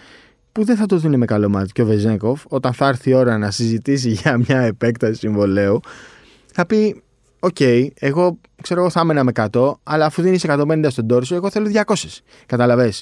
που 0.54 0.64
δεν 0.64 0.76
θα 0.76 0.86
το 0.86 0.98
δουν 0.98 1.16
με 1.16 1.24
καλό 1.24 1.48
μάτι. 1.48 1.72
Και 1.72 1.82
ο 1.82 1.86
Βεζένκοφ, 1.86 2.42
όταν 2.48 2.72
θα 2.72 2.88
έρθει 2.88 3.10
η 3.10 3.14
ώρα 3.14 3.38
να 3.38 3.50
συζητήσει 3.50 4.10
για 4.20 4.38
μια 4.38 4.60
επέκταση 4.60 5.14
συμβολαίου, 5.14 5.80
θα 6.52 6.66
πει: 6.66 7.02
Οκ, 7.38 7.60
εγώ 7.94 8.38
ξέρω 8.62 8.80
εγώ 8.80 8.90
θα 8.90 9.00
έμενα 9.00 9.24
με 9.24 9.32
100, 9.52 9.72
αλλά 9.82 10.06
αφού 10.06 10.22
δίνει 10.22 10.38
150 10.42 10.86
στον 10.88 11.06
Ντόρσεϊ, 11.06 11.34
εγώ 11.34 11.50
θέλω 11.50 11.70
200. 11.86 11.94
Κατάλαβες. 12.46 12.92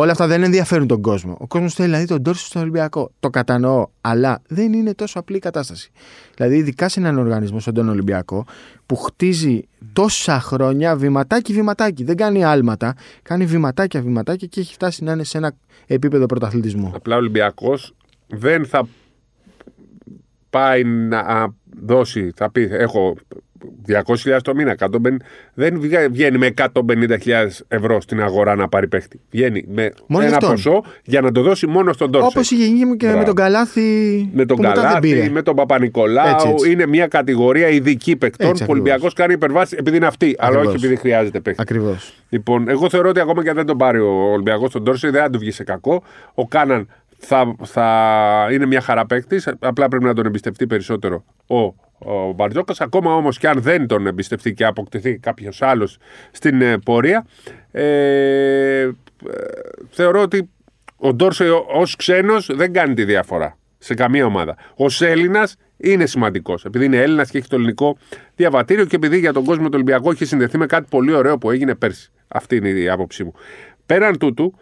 Όλα 0.00 0.12
αυτά 0.12 0.26
δεν 0.26 0.42
ενδιαφέρουν 0.42 0.86
τον 0.86 1.02
κόσμο. 1.02 1.36
Ο 1.40 1.46
κόσμος 1.46 1.74
θέλει 1.74 1.90
να 1.92 1.98
δει 1.98 2.06
τον 2.06 2.22
Ντόρσεϊ 2.22 2.46
στον 2.46 2.62
Ολυμπιακό. 2.62 3.10
Το 3.20 3.30
κατανοώ, 3.30 3.86
αλλά 4.00 4.42
δεν 4.48 4.72
είναι 4.72 4.94
τόσο 4.94 5.18
απλή 5.18 5.36
η 5.36 5.38
κατάσταση. 5.38 5.90
Δηλαδή, 6.36 6.56
ειδικά 6.56 6.88
σε 6.88 7.00
έναν 7.00 7.18
οργανισμό 7.18 7.60
σαν 7.60 7.74
τον 7.74 7.88
Ολυμπιακό, 7.88 8.46
που 8.86 8.96
χτίζει 8.96 9.62
τόσα 9.92 10.40
χρόνια 10.40 10.96
βηματάκι-βηματάκι. 10.96 12.04
Δεν 12.04 12.16
κάνει 12.16 12.44
άλματα, 12.44 12.94
κάνει 13.22 13.44
βηματάκια-βηματάκια 13.44 14.46
και 14.46 14.60
έχει 14.60 14.72
φτάσει 14.72 15.04
να 15.04 15.12
είναι 15.12 15.24
σε 15.24 15.38
ένα 15.38 15.52
επίπεδο 15.86 16.26
πρωταθλητισμού. 16.26 16.92
Απλά 16.94 17.14
ο 17.14 17.18
Ολυμπιακός 17.18 17.94
δεν 18.26 18.66
θα 18.66 18.88
πάει 20.50 20.84
να 20.84 21.54
δώσει, 21.80 22.32
θα 22.36 22.50
πει 22.50 22.68
έχω 22.70 23.16
200.000 23.88 24.36
το 24.42 24.54
μήνα, 24.54 24.70
150, 24.78 25.16
δεν 25.54 25.80
βγα- 25.80 26.08
βγαίνει 26.10 26.38
με 26.38 26.46
150.000 26.46 27.64
ευρώ 27.68 28.00
στην 28.00 28.22
αγορά 28.22 28.54
να 28.54 28.68
πάρει 28.68 28.88
παίχτη. 28.88 29.20
Βγαίνει 29.30 29.64
με 29.68 29.92
Μόνο 30.06 30.24
ένα 30.24 30.36
αυτόν; 30.36 30.50
ποσό 30.50 30.82
για 31.04 31.20
να 31.20 31.32
το 31.32 31.42
δώσει 31.42 31.66
μόνο 31.66 31.92
στον 31.92 32.10
Τόρσεϊ. 32.10 32.30
Όπως 32.34 32.50
είχε 32.50 32.64
γίνει 32.66 32.96
και 32.96 33.04
Μπράβο. 33.04 33.18
με 33.18 33.24
τον 33.24 33.34
Καλάθι. 33.34 34.30
με 34.32 34.44
τον 34.46 34.56
που 34.56 34.62
μετά 34.62 34.88
δεν 34.90 34.98
πήρε. 35.00 35.14
Καλάτη, 35.14 35.32
με 35.32 35.42
τον 35.42 35.54
Παπα-Νικολάου. 35.54 36.28
Έτσι, 36.34 36.48
έτσι. 36.48 36.70
Είναι 36.70 36.86
μια 36.86 37.06
κατηγορία 37.06 37.68
ειδική 37.68 38.16
παικτών 38.16 38.48
Έτσι, 38.48 38.62
που 38.64 38.70
ο 38.70 38.72
Ολυμπιακός 38.72 39.12
κάνει 39.12 39.32
υπερβάσεις 39.32 39.78
επειδή 39.78 39.96
είναι 39.96 40.06
αυτή, 40.06 40.34
αλλά 40.38 40.48
Ακριβώς. 40.50 40.74
όχι 40.74 40.84
επειδή 40.84 40.96
χρειάζεται 41.00 41.40
παίχτη. 41.40 41.62
Ακριβώς. 41.62 42.14
Λοιπόν, 42.28 42.68
εγώ 42.68 42.88
θεωρώ 42.90 43.08
ότι 43.08 43.20
ακόμα 43.20 43.42
και 43.42 43.48
αν 43.48 43.54
δεν 43.54 43.66
τον 43.66 43.76
πάρει 43.76 43.98
ο 43.98 44.30
Ολυμπιακός 44.32 44.70
τον 44.72 44.84
Τόρσεϊ, 44.84 45.10
δεν 45.10 45.22
θα 45.22 45.30
του 45.30 45.38
βγει 45.38 45.50
σε 45.50 45.64
κακό. 45.64 46.02
Ο 46.34 46.46
Κάναν 46.48 46.88
θα, 47.18 47.54
θα 47.64 47.86
είναι 48.52 48.66
μια 48.66 48.80
χαρά 48.80 49.06
παίκτης. 49.06 49.48
Απλά 49.58 49.88
πρέπει 49.88 50.04
να 50.04 50.14
τον 50.14 50.26
εμπιστευτεί 50.26 50.66
περισσότερο 50.66 51.24
ο, 51.46 51.74
ο 51.98 52.32
Μπαρτζόκα. 52.32 52.74
Ακόμα 52.78 53.14
όμως 53.14 53.38
και 53.38 53.48
αν 53.48 53.60
δεν 53.60 53.86
τον 53.86 54.06
εμπιστευτεί 54.06 54.52
και 54.52 54.64
αποκτηθεί 54.64 55.18
κάποιος 55.18 55.62
άλλος 55.62 55.98
στην 56.30 56.62
ε, 56.62 56.78
πορεία, 56.78 57.26
ε, 57.70 58.80
ε, 58.80 58.90
θεωρώ 59.90 60.20
ότι 60.20 60.50
ο 60.96 61.14
Ντόρσεϊ 61.14 61.48
ως 61.74 61.96
ξένος 61.96 62.50
δεν 62.54 62.72
κάνει 62.72 62.94
τη 62.94 63.04
διαφορά 63.04 63.58
σε 63.78 63.94
καμία 63.94 64.26
ομάδα. 64.26 64.56
Ω 64.76 65.04
Έλληνας 65.04 65.56
είναι 65.76 66.06
σημαντικός. 66.06 66.64
Επειδή 66.64 66.84
είναι 66.84 66.96
Έλληνας 66.96 67.30
και 67.30 67.38
έχει 67.38 67.48
το 67.48 67.56
ελληνικό 67.56 67.96
διαβατήριο 68.36 68.84
και 68.84 68.96
επειδή 68.96 69.18
για 69.18 69.32
τον 69.32 69.44
κόσμο 69.44 69.64
του 69.64 69.72
Ολυμπιακού 69.74 70.10
έχει 70.10 70.24
συνδεθεί 70.24 70.58
με 70.58 70.66
κάτι 70.66 70.86
πολύ 70.90 71.12
ωραίο 71.12 71.38
που 71.38 71.50
έγινε 71.50 71.74
πέρσι. 71.74 72.10
Αυτή 72.28 72.56
είναι 72.56 72.68
η 72.68 72.88
άποψή 72.88 73.24
μου. 73.24 73.32
Πέραν 73.86 74.18
τούτου, 74.18 74.54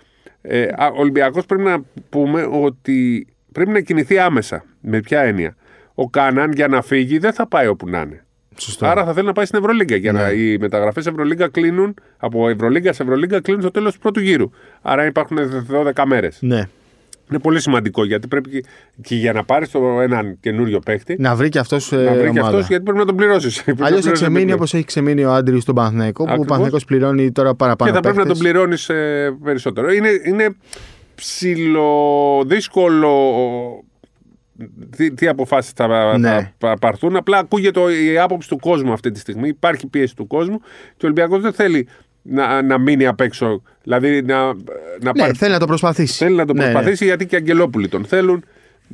ε, 0.43 0.63
α, 0.63 0.87
ο 0.87 1.01
Ολυμπιακός 1.01 1.47
πρέπει 1.47 1.63
να 1.63 1.83
πούμε 2.09 2.49
ότι 2.51 3.27
πρέπει 3.53 3.71
να 3.71 3.81
κινηθεί 3.81 4.19
άμεσα. 4.19 4.65
Με 4.81 5.01
ποια 5.01 5.21
έννοια; 5.21 5.57
Ο 5.99 6.11
Κάναν 6.11 6.53
για 6.53 6.69
να 6.69 6.83
φύγει 6.83 7.19
δεν 7.19 7.33
θα 7.33 7.49
πάει 7.49 7.67
όπου 7.67 7.89
να 7.89 8.01
είναι. 8.01 8.25
Σωστό. 8.59 8.87
Άρα 8.87 9.05
θα 9.05 9.13
θέλει 9.13 9.27
να 9.27 9.33
πάει 9.33 9.45
στην 9.45 9.59
Ευρωλίγκα. 9.59 9.97
Για 9.97 10.13
να, 10.13 10.27
Ναι. 10.27 10.33
οι 10.33 10.59
μεταγραφές 10.59 11.07
Ευρωλίγκα 11.07 11.49
κλείνουν, 11.49 11.95
από 12.17 12.49
Ευρωλίγκα 12.49 12.93
σε 12.93 13.03
Ευρωλίγκα 13.03 13.41
κλείνουν 13.41 13.63
στο 13.63 13.71
τέλος 13.71 13.93
του 13.95 13.99
πρώτου 13.99 14.21
γύρου. 14.21 14.51
Άρα 14.83 15.07
υπάρχουν 15.07 15.39
12 15.69 16.05
μέρες. 16.07 16.39
Ναι. 16.41 16.69
Είναι 17.31 17.39
πολύ 17.41 17.61
σημαντικό 17.61 18.05
γιατί 18.05 18.29
πρέπει 18.29 18.51
και, 18.51 18.65
και 19.03 19.15
για 19.15 19.33
να 19.33 19.45
πάρεις 19.45 19.71
έναν 20.03 20.37
καινούριο 20.41 20.79
παίχτη. 20.79 21.17
Να 21.19 21.35
βρει 21.35 21.49
και 21.49 21.59
αυτός. 21.59 21.93
να 21.93 22.13
βρει 22.15 22.31
και 22.31 22.41
αυτός 22.41 22.67
γιατί 22.69 22.83
πρέπει 22.83 22.99
να 22.99 23.05
τον 23.05 23.17
πληρώσεις. 23.17 23.65
Αλλιώς 23.81 24.05
θα 24.05 24.11
ξεμείνει 24.11 24.53
όπως 24.53 24.75
έχει 24.75 24.85
ξεμείνει 24.85 25.25
ο 25.25 25.33
Άντριου 25.33 25.61
στον 25.61 25.75
Παναθναϊκό, 25.75 26.25
που 26.25 26.41
ο 26.41 26.45
Παναθναϊκό 26.45 26.79
πληρώνει 26.87 27.33
τώρα 27.33 27.55
παραπάνω. 27.55 27.91
Και 27.91 27.97
θα 27.97 28.03
πρέπει 28.03 28.19
να 28.19 28.27
τον 28.27 28.39
πληρώνεις 28.39 28.89
ε, 28.89 29.37
περισσότερο. 29.45 29.93
Είναι, 29.93 30.09
είναι 30.27 30.57
ψηλοδύσκολο 31.15 33.13
τι, 34.97 35.15
τι 35.15 35.29
αποφάσεις 35.29 35.71
θα, 35.71 36.19
ναι. 36.19 36.53
θα 36.59 36.77
πάρθουν. 36.81 37.17
Απλά 37.17 37.39
ακούγεται 37.39 37.81
η 37.81 38.19
άποψη 38.19 38.49
του 38.49 38.59
κόσμου 38.59 38.93
αυτή 38.93 39.11
τη 39.11 39.19
στιγμή. 39.19 39.49
Υπάρχει 39.49 39.87
πίεση 39.87 40.17
του 40.17 40.27
κόσμου 40.27 40.59
και 40.97 41.07
ο 41.07 41.09
Ολυμπιακός 41.09 41.41
δεν 41.41 41.53
θέλει 41.53 41.89
να, 42.23 42.63
να 42.63 42.79
μείνει 42.79 43.07
απ' 43.07 43.21
έξω. 43.21 43.63
Δηλαδή 43.83 44.23
να, 44.23 44.45
να 44.45 44.53
ναι, 45.01 45.13
πάρει... 45.13 45.33
θέλει 45.35 45.53
να 45.53 45.59
το 45.59 45.67
προσπαθήσει. 45.67 46.17
Θέλει 46.17 46.37
να 46.37 46.47
το 46.47 46.53
ναι, 46.53 46.63
προσπαθήσει 46.63 47.05
ναι. 47.05 47.09
γιατί 47.09 47.27
και 47.27 47.35
οι 47.35 47.39
Αγγελόπουλοι 47.39 47.89
τον 47.89 48.05
θέλουν. 48.05 48.45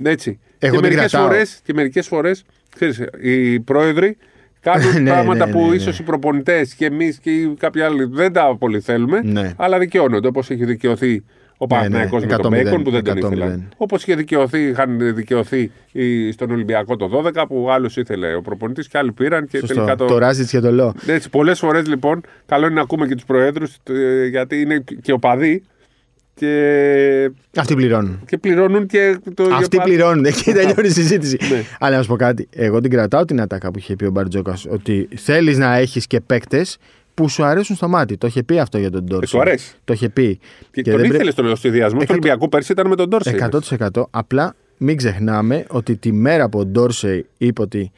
Έτσι. 0.03 0.41
Εγώ 0.59 0.75
και, 0.75 0.81
μερικές 0.81 1.13
φορές, 1.13 1.61
και 1.65 1.73
μερικές 1.75 2.07
φορές 2.07 2.45
οι 3.23 3.61
πρόεδροι 3.61 4.17
κάνουν 4.61 4.93
ναι, 5.03 5.11
πράγματα 5.11 5.49
που 5.49 5.73
ίσως 5.73 5.99
οι 5.99 6.03
προπονητές 6.03 6.75
και 6.75 6.87
εμείς 6.87 7.19
και 7.19 7.31
κάποιοι 7.59 7.83
άλλοι 7.83 8.05
δεν 8.05 8.33
τα 8.33 8.57
πολύ 8.59 8.81
θέλουμε, 8.81 9.53
αλλά 9.57 9.79
δικαιώνονται 9.79 10.29
όπως 10.29 10.51
έχει 10.51 10.65
δικαιωθεί 10.65 11.25
ο 11.63 11.67
Παναθυναϊκό 11.67 12.19
ναι, 12.19 12.27
ναι, 12.27 12.33
με 12.37 12.43
τον 12.43 12.51
Μπέικον 12.51 12.83
που 12.83 12.91
δεν 12.91 13.05
τον 13.05 13.17
ήθελε. 13.17 13.59
Όπως 13.77 14.03
είχε 14.03 14.15
δικαιωθεί, 14.15 14.61
είχαν 14.63 15.15
δικαιωθεί 15.15 15.71
στον 16.33 16.51
Ολυμπιακό 16.51 16.97
το 16.97 17.23
12 17.37 17.45
που 17.49 17.71
άλλος 17.71 17.97
ήθελε 17.97 18.35
ο 18.35 18.43
προπονητής 18.43 18.89
και 18.89 18.99
άλλοι 18.99 19.13
πήραν. 19.13 19.47
Και 19.47 19.59
Σωστό. 19.59 19.75
τελικά 19.75 19.97
το. 19.97 20.05
Το 20.05 20.19
Ράζιτς 20.19 20.51
και 20.51 20.61
το 20.61 20.73
Λό. 20.73 20.95
Έτσι, 21.07 21.31
πολλές 21.31 21.59
φορές 21.59 21.87
λοιπόν, 21.87 22.21
καλό 22.47 22.67
είναι 22.67 22.75
να 22.75 22.81
ακούμε 22.81 23.07
και 23.07 23.15
τους 23.15 23.25
προέδρους 23.25 23.77
ε, 23.91 24.27
γιατί 24.27 24.61
είναι 24.61 24.85
και 25.03 25.13
οπαδοί. 25.13 25.63
Και... 26.35 27.31
Αυτοί 27.57 27.75
πληρώνουν. 27.75 28.21
Και 28.27 28.39
πληρώνουν 28.39 28.87
και 28.87 29.19
το. 29.35 29.49
Αυτοί 29.53 29.79
πληρώνουν. 29.83 30.25
Εκεί 30.25 30.53
τελειώνει 30.59 30.87
η 30.87 30.91
συζήτηση. 30.91 31.39
ναι. 31.51 31.63
Αλλά 31.79 31.97
να 31.97 32.03
σου 32.03 32.09
πω 32.09 32.17
κάτι. 32.17 32.49
Εγώ 32.51 32.81
την 32.81 32.91
κρατάω 32.91 33.25
την 33.25 33.41
ατάκα 33.41 33.71
που 33.71 33.79
είχε 33.79 33.97
πει 33.97 34.05
ο 34.05 34.11
Μπαρτζόκας. 34.11 34.67
Ότι 34.71 35.09
θέλεις 35.17 35.59
να 35.59 35.77
έχεις 35.77 36.07
και 36.07 36.21
παίκτες 36.21 36.79
που 37.15 37.29
σου 37.29 37.45
αρέσουν 37.45 37.77
στο 37.77 37.89
μάτι. 37.89 38.17
Το 38.17 38.27
είχε 38.27 38.43
πει 38.43 38.59
αυτό 38.59 38.79
για 38.79 38.91
τον 38.91 39.05
Ντόρσεϊ. 39.05 39.29
Σου 39.29 39.41
αρέσει. 39.41 39.75
Το 39.85 39.93
είχε 39.93 40.09
πει. 40.09 40.39
Και, 40.71 40.83
και 40.83 40.91
τον 40.91 41.05
ήθελες 41.05 41.33
στον 41.33 41.47
εωστιδιασμό 41.47 42.01
του 42.01 42.07
Ολυμπιακού 42.11 42.49
πέρσι 42.49 42.73
ήταν 42.73 42.89
με 42.89 42.97
τον 42.97 43.09
Ντόρσεϊ. 43.09 43.49
100%. 43.79 44.03
Απλά 44.11 44.55
μην 44.77 44.97
ξεχνάμε 44.97 45.65
ότι 45.69 45.97
τη 45.97 46.13
μέρα 46.13 46.49
που 46.49 46.59
ο 46.59 46.65
Ντόρσεϊ 46.65 47.27
είπε 47.39 47.63
ότι 47.63 47.93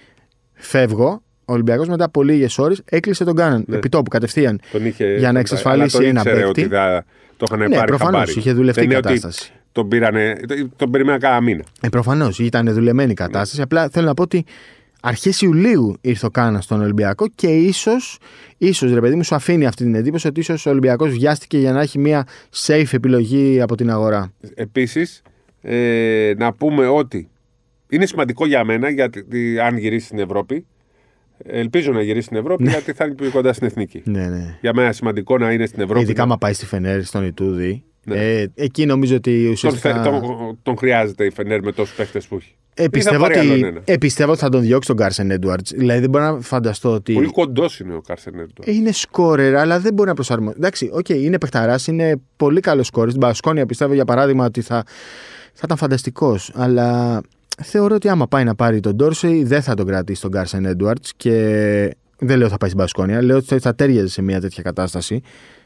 φεύγω, 0.52 1.23
ο 1.44 1.52
Ολυμπιακός 1.52 1.88
μετά 1.88 2.04
από 2.04 2.23
λίγες 2.23 2.59
ώρες 2.59 2.83
έκλεισε 2.85 3.25
τον 3.25 3.35
Κάναν. 3.35 3.64
Ναι. 3.66 3.76
Επιτόπου 3.76 4.11
κατευθείαν. 4.11 4.61
Τον 4.73 4.87
είχε, 4.87 5.16
για 5.16 5.33
να 5.33 5.38
εξασφαλίσει 5.38 5.97
τον 5.97 6.04
ένα 6.04 6.23
παίκτη. 6.23 6.42
Ότι 6.42 6.66
θα, 6.66 7.04
το 7.37 7.47
είχαν 7.49 7.68
ναι, 7.68 7.76
πάρει 7.76 7.87
προφανώς 7.87 8.37
είχε 8.37 8.52
δουλευτεί 8.52 8.85
η 8.85 8.87
κατάσταση. 8.87 9.52
Τον, 9.73 9.88
πήρανε, 9.88 10.37
τον 10.76 10.90
περίμενα 10.90 11.18
κάνα 11.18 11.40
μήνα. 11.40 11.64
Ε, 11.80 11.88
προφανώς 11.88 12.38
ήταν 12.38 12.73
δουλεμένη 12.73 13.11
η 13.11 13.14
κατάσταση. 13.14 13.56
Ναι. 13.56 13.62
Απλά 13.62 13.88
θέλω 13.88 14.06
να 14.06 14.14
πω 14.14 14.23
ότι 14.23 14.44
αρχές 15.06 15.40
Ιουλίου 15.40 15.96
ήρθε 16.00 16.26
ο 16.26 16.30
Κάνας 16.30 16.64
στον 16.64 16.80
Ολυμπιακό 16.80 17.28
και 17.34 17.46
ίσως, 17.46 18.18
ίσως, 18.58 18.92
ρε 18.92 19.00
παιδί 19.00 19.14
μου, 19.14 19.25
σου 19.25 19.34
αφήνει 19.34 19.66
αυτή 19.66 19.84
την 19.84 19.94
εντύπωση 19.94 20.26
ότι 20.26 20.40
ίσως 20.40 20.66
ο 20.66 20.70
Ολυμπιακός 20.70 21.11
βιάστηκε 21.11 21.58
για 21.58 21.73
να 21.73 21.80
έχει 21.80 21.99
μια 21.99 22.26
safe 22.66 22.92
επιλογή 22.92 23.61
από 23.61 23.75
την 23.75 23.90
αγορά. 23.90 24.32
Επίσης, 24.54 25.23
ε, 25.61 26.32
να 26.37 26.52
πούμε 26.52 26.87
ότι 26.87 27.28
είναι 27.88 28.06
σημαντικό 28.06 28.46
για 28.46 28.64
μένα 28.64 28.90
γιατί 28.90 29.25
αν 29.61 29.76
γυρίσεις 29.76 30.06
στην 30.06 30.18
Ευρώπη. 30.18 30.66
Ελπίζω 31.46 31.92
να 31.92 32.02
γυρίσεις 32.02 32.25
στην 32.25 32.37
Ευρώπη 32.37 32.62
ναι. 32.62 32.70
γιατί 32.70 32.92
θα 32.92 33.04
είναι 33.04 33.14
πιο 33.14 33.30
κοντά 33.30 33.52
στην 33.52 33.66
εθνική. 33.66 34.02
Ναι, 34.04 34.26
ναι. 34.26 34.58
Για 34.61 34.73
μένα 34.75 34.92
σημαντικό 34.92 35.38
να 35.38 35.52
είναι 35.52 35.66
στην 35.66 35.82
Ευρώπη. 35.82 36.00
Ειδικά 36.00 36.23
άμα 36.23 36.38
πάει 36.38 36.52
στη 36.52 36.66
Φενέρ, 36.66 37.04
στον 37.04 37.25
Ιτούδη. 37.25 37.84
Ναι. 38.04 38.16
Ε, 38.16 38.52
εκεί 38.54 38.87
νομίζω 38.87 39.16
ότι 39.16 39.49
ουσιαστικά. 39.49 40.02
Τον, 40.02 40.20
τον, 40.20 40.58
τον 40.62 40.76
χρειάζεται 40.76 41.25
η 41.25 41.30
Φενέρ 41.30 41.62
με 41.62 41.73
τόσους 41.73 41.94
παίχτες 41.96 42.20
που 42.28 42.37
έχει. 42.37 42.54
Ε, 42.76 42.88
πιστεύω, 42.88 43.25
ότι, 43.25 43.81
ε, 43.85 43.97
πιστεύω 43.97 44.31
ότι 44.31 44.40
θα 44.40 44.49
τον 44.49 44.61
διώξει 44.61 44.88
τον 44.88 44.97
Κάρσεν 44.97 45.31
Έντουαρντς. 45.30 45.68
Δηλαδή 45.75 46.00
δεν 46.00 46.11
μπορώ 46.11 46.25
να 46.25 46.40
φανταστώ 46.40 46.93
ότι. 46.93 47.12
Πολύ 47.12 47.33
κοντός 47.33 47.81
είναι 47.81 47.95
ο 47.95 48.00
Κάρσεν 48.00 48.33
Έντουαρντς. 48.32 48.68
Ε, 48.69 48.73
είναι 48.73 48.93
σκόρερ, 48.93 49.57
αλλά 49.57 49.81
δεν 49.81 49.95
μπορεί 49.95 50.09
να 50.09 50.14
προσαρμοστεί. 50.14 50.59
Εντάξει, 50.59 50.90
okay, 50.95 51.23
είναι 51.23 51.38
παιχταράς, 51.38 51.87
είναι 51.87 52.21
πολύ 52.37 52.61
καλός 52.61 52.87
σκόρερ. 52.87 53.09
Στην 53.09 53.21
Μπασκόνια 53.20 53.66
πιστεύω 53.66 53.95
για 53.95 54.04
παράδειγμα 54.04 54.45
ότι 54.45 54.61
θα, 54.61 54.83
θα 55.52 55.62
ήταν 55.64 55.76
φανταστικός. 55.76 56.52
Αλλά 56.54 57.21
θεωρώ 57.62 57.95
ότι 57.95 58.09
άμα 58.09 58.26
πάει 58.26 58.45
να 58.45 58.54
πάρει 58.54 58.81
τον 58.81 58.95
Ντόρσεϊ 58.95 59.45
δεν 59.45 59.62
θα 59.62 59.75
τον 59.75 59.87
κρατήσει 59.87 60.21
τον 60.21 60.31
Κάρσεν 60.31 60.64
Έντουαρντς 60.64 61.04
και 61.16 61.31
δεν 62.19 62.38
λέω 62.38 62.49
θα 62.49 62.57
πάει 62.57 62.69
στην 62.69 62.81
Μπασκόνια. 62.80 63.23
Λέω 63.23 63.37
ότι 63.37 63.59
θα 63.59 63.75
ταίριαζε 63.75 64.08
σε 64.09 64.23
μια 64.23 64.40
τέτοια 64.40 64.62
κατάσταση. 64.62 65.21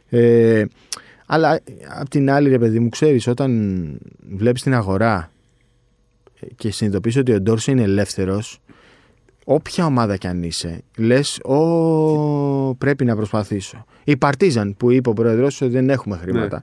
Ε, 0.09 0.65
αλλά 1.27 1.61
απ' 1.99 2.09
την 2.09 2.31
άλλη, 2.31 2.49
ρε 2.49 2.59
παιδί 2.59 2.79
μου, 2.79 2.89
ξέρεις, 2.89 3.27
όταν 3.27 4.01
βλέπεις 4.37 4.63
την 4.63 4.75
αγορά 4.75 5.31
και 6.57 6.71
συνειδητοποιείς 6.71 7.17
ότι 7.17 7.33
ο 7.33 7.41
Ντόρσε 7.41 7.71
είναι 7.71 7.83
ελεύθερος 7.83 8.61
όποια 9.45 9.87
ομάδα 9.87 10.17
κι 10.17 10.27
αν 10.27 10.43
είσαι 10.43 10.83
λες 10.97 11.39
ο, 11.39 12.75
πρέπει 12.75 13.05
να 13.05 13.17
προσπαθήσω 13.17 13.85
η 14.05 14.17
Παρτίζαν 14.17 14.77
που 14.77 14.91
είπε 14.91 15.09
ο 15.09 15.13
πρόεδρος 15.13 15.61
ότι 15.61 15.73
δεν 15.73 15.91
έχουμε 15.91 16.17
χρήματα. 16.17 16.57
Ναι. 16.57 16.63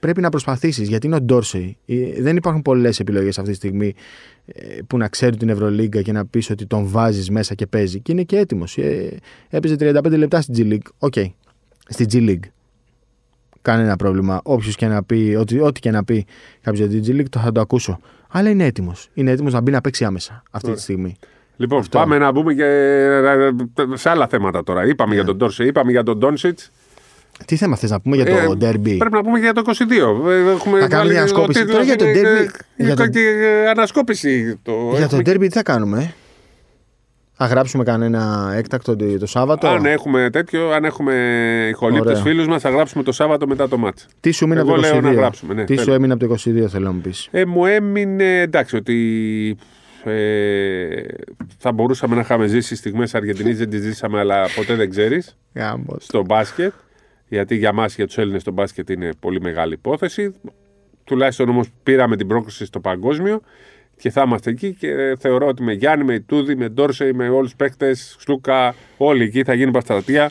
πρέπει 0.00 0.20
να 0.20 0.28
προσπαθήσεις 0.28 0.88
γιατί 0.88 1.06
είναι 1.06 1.16
ο 1.16 1.20
Ντόρσεϊ 1.20 1.76
δεν 2.18 2.36
υπάρχουν 2.36 2.62
πολλές 2.62 3.00
επιλογές 3.00 3.38
αυτή 3.38 3.50
τη 3.50 3.56
στιγμή 3.56 3.94
ε, 4.46 4.78
που 4.86 4.96
να 4.96 5.08
ξέρει 5.08 5.36
την 5.36 5.48
Ευρωλίγκα 5.48 6.02
και 6.02 6.12
να 6.12 6.26
πεις 6.26 6.50
ότι 6.50 6.66
τον 6.66 6.86
βάζεις 6.88 7.30
μέσα 7.30 7.54
και 7.54 7.66
παίζει. 7.66 8.00
Και 8.00 8.12
είναι 8.12 8.22
και 8.22 8.36
έτοιμος. 8.36 8.78
Ε, 8.78 9.18
έπαιζε 9.48 9.76
35 9.78 10.10
λεπτά 10.10 10.40
στην 10.40 10.54
G 10.56 10.72
League. 10.72 10.88
OK, 10.98 11.12
okay. 11.16 11.26
στη 11.88 12.06
G 12.12 12.28
League. 12.28 12.48
Κανένα 13.62 13.96
πρόβλημα. 13.96 14.40
Όποιος 14.44 14.76
και 14.76 14.86
να 14.86 15.02
πει, 15.02 15.36
ό,τι, 15.38 15.60
ό,τι 15.60 15.80
και 15.80 15.90
να 15.90 16.04
πει 16.04 16.26
κάποιος 16.60 16.88
για 16.88 17.00
την 17.00 17.16
G 17.16 17.20
League, 17.20 17.28
το 17.28 17.38
θα 17.38 17.52
το 17.52 17.60
ακούσω 17.60 18.00
αλλά 18.36 18.50
είναι 18.50 18.64
έτοιμος. 18.64 19.08
Είναι 19.14 19.30
έτοιμος 19.30 19.52
να 19.52 19.60
μπει 19.60 19.70
να 19.70 19.80
παίξει 19.80 20.04
άμεσα 20.04 20.42
αυτή 20.50 20.72
τη 20.72 20.80
στιγμή. 20.80 21.16
Λοιπόν, 21.56 21.78
Αυτό. 21.78 21.98
πάμε 21.98 22.18
να 22.18 22.32
μπούμε 22.32 22.54
και 22.54 22.64
σε 23.94 24.10
άλλα 24.10 24.26
θέματα 24.26 24.64
τώρα. 24.64 24.86
Είπαμε 24.86 25.10
yeah. 25.10 25.14
για 25.14 25.22
ναι. 25.22 25.28
τον 25.28 25.38
Ντόρσεϊ, 25.38 25.64
είπαμε 25.64 25.90
για 25.90 26.02
τον 26.02 26.18
Ντόντσιτς. 26.18 26.58
Τι 27.44 27.56
θέμα 27.56 27.76
θες 27.76 27.90
να 27.90 28.00
πούμε 28.00 28.16
για 28.16 28.24
το 28.24 28.30
ε, 28.30 28.46
ντέρμπι. 28.46 28.96
Πρέπει 28.98 29.10
να 29.10 29.22
πούμε 29.22 29.38
για 29.38 29.52
το 29.52 29.62
22. 29.66 30.30
Ε, 30.30 30.50
έχουμε 30.50 30.80
θα 30.80 30.88
κάνουμε 30.88 31.10
μια 31.10 31.20
ανασκόπηση. 31.20 31.64
Τώρα 31.64 31.82
για 31.82 31.96
το 31.96 32.04
ντέρμπι. 32.04 32.48
Για 32.76 32.96
το... 32.96 33.06
και 33.06 33.20
ανασκόπηση. 33.70 34.58
Το... 34.62 34.72
Για 34.96 35.08
το 35.08 35.16
ντέρμπι 35.16 35.40
τι 35.40 35.48
θα 35.48 35.62
κάνουμε; 35.62 36.14
Θα 37.36 37.46
γράψουμε 37.46 37.84
κανένα 37.84 38.52
έκτακτο 38.56 38.96
το 38.96 39.26
Σάββατο; 39.26 39.68
Αν 39.68 39.84
έχουμε 39.84 40.30
τέτοιο, 40.30 40.70
αν 40.70 40.84
έχουμε 40.84 41.14
ηχολήπτες 41.70 42.20
φίλους 42.20 42.46
μας, 42.46 42.62
θα 42.62 42.70
γράψουμε 42.70 43.02
το 43.02 43.12
Σάββατο 43.12 43.46
μετά 43.46 43.68
το 43.68 43.78
μάτς. 43.78 44.06
Τι 44.20 44.30
σου 44.30 44.44
έμεινε 44.44 44.60
από 44.60 44.74
το 44.74 44.88
22. 44.96 45.00
Να 45.02 45.12
γράψουμε, 45.12 45.54
ναι, 45.54 45.64
Τι 45.64 45.76
σου 45.76 45.92
έμεινε 45.92 46.12
από 46.12 46.26
το 46.26 46.34
22, 46.34 46.66
θέλω 46.68 46.84
να 46.84 46.92
μου 46.92 47.00
πεις; 47.00 47.28
Ε, 47.30 47.44
μου 47.44 47.66
έμεινε 47.66 48.40
εντάξει 48.40 48.76
ότι 48.76 49.56
ε, 50.04 51.02
θα 51.58 51.72
μπορούσαμε 51.72 52.14
να 52.14 52.20
είχαμε 52.20 52.46
ζήσει 52.46 52.76
στιγμές 52.76 53.14
Αργεντινής, 53.14 53.58
δεν 53.58 53.70
τις 53.70 53.80
ζήσαμε, 53.82 54.18
αλλά 54.18 54.46
ποτέ 54.56 54.74
δεν 54.74 54.90
ξέρεις. 54.90 55.36
στο 55.98 56.24
μπάσκετ. 56.24 56.72
Γιατί 57.28 57.56
για 57.56 57.72
μας, 57.72 57.94
για 57.94 58.06
τους 58.06 58.18
Έλληνες, 58.18 58.42
το 58.42 58.52
μπάσκετ 58.52 58.90
είναι 58.90 59.10
πολύ 59.20 59.40
μεγάλη 59.40 59.72
υπόθεση. 59.72 60.34
Τουλάχιστον 61.04 61.48
όμως 61.48 61.68
πήραμε 61.82 62.16
την 62.16 62.26
πρόκριση 62.26 62.64
στο 62.64 62.80
παγκόσμιο 62.80 63.40
και 63.96 64.10
θα 64.10 64.22
είμαστε 64.26 64.50
εκεί 64.50 64.74
και 64.74 65.16
θεωρώ 65.18 65.46
ότι 65.46 65.62
με 65.62 65.72
Γιάννη, 65.72 66.04
με 66.04 66.18
Ιτούδη, 66.18 66.56
με 66.56 66.68
Ντόρσεϊ, 66.68 67.12
με 67.12 67.28
όλους 67.28 67.42
τους 67.42 67.56
παίκτες, 67.56 68.16
Σλούκα, 68.18 68.74
όλοι 68.96 69.24
εκεί 69.24 69.44
θα 69.44 69.54
γίνει 69.54 69.70
πανστρατιά. 69.70 70.30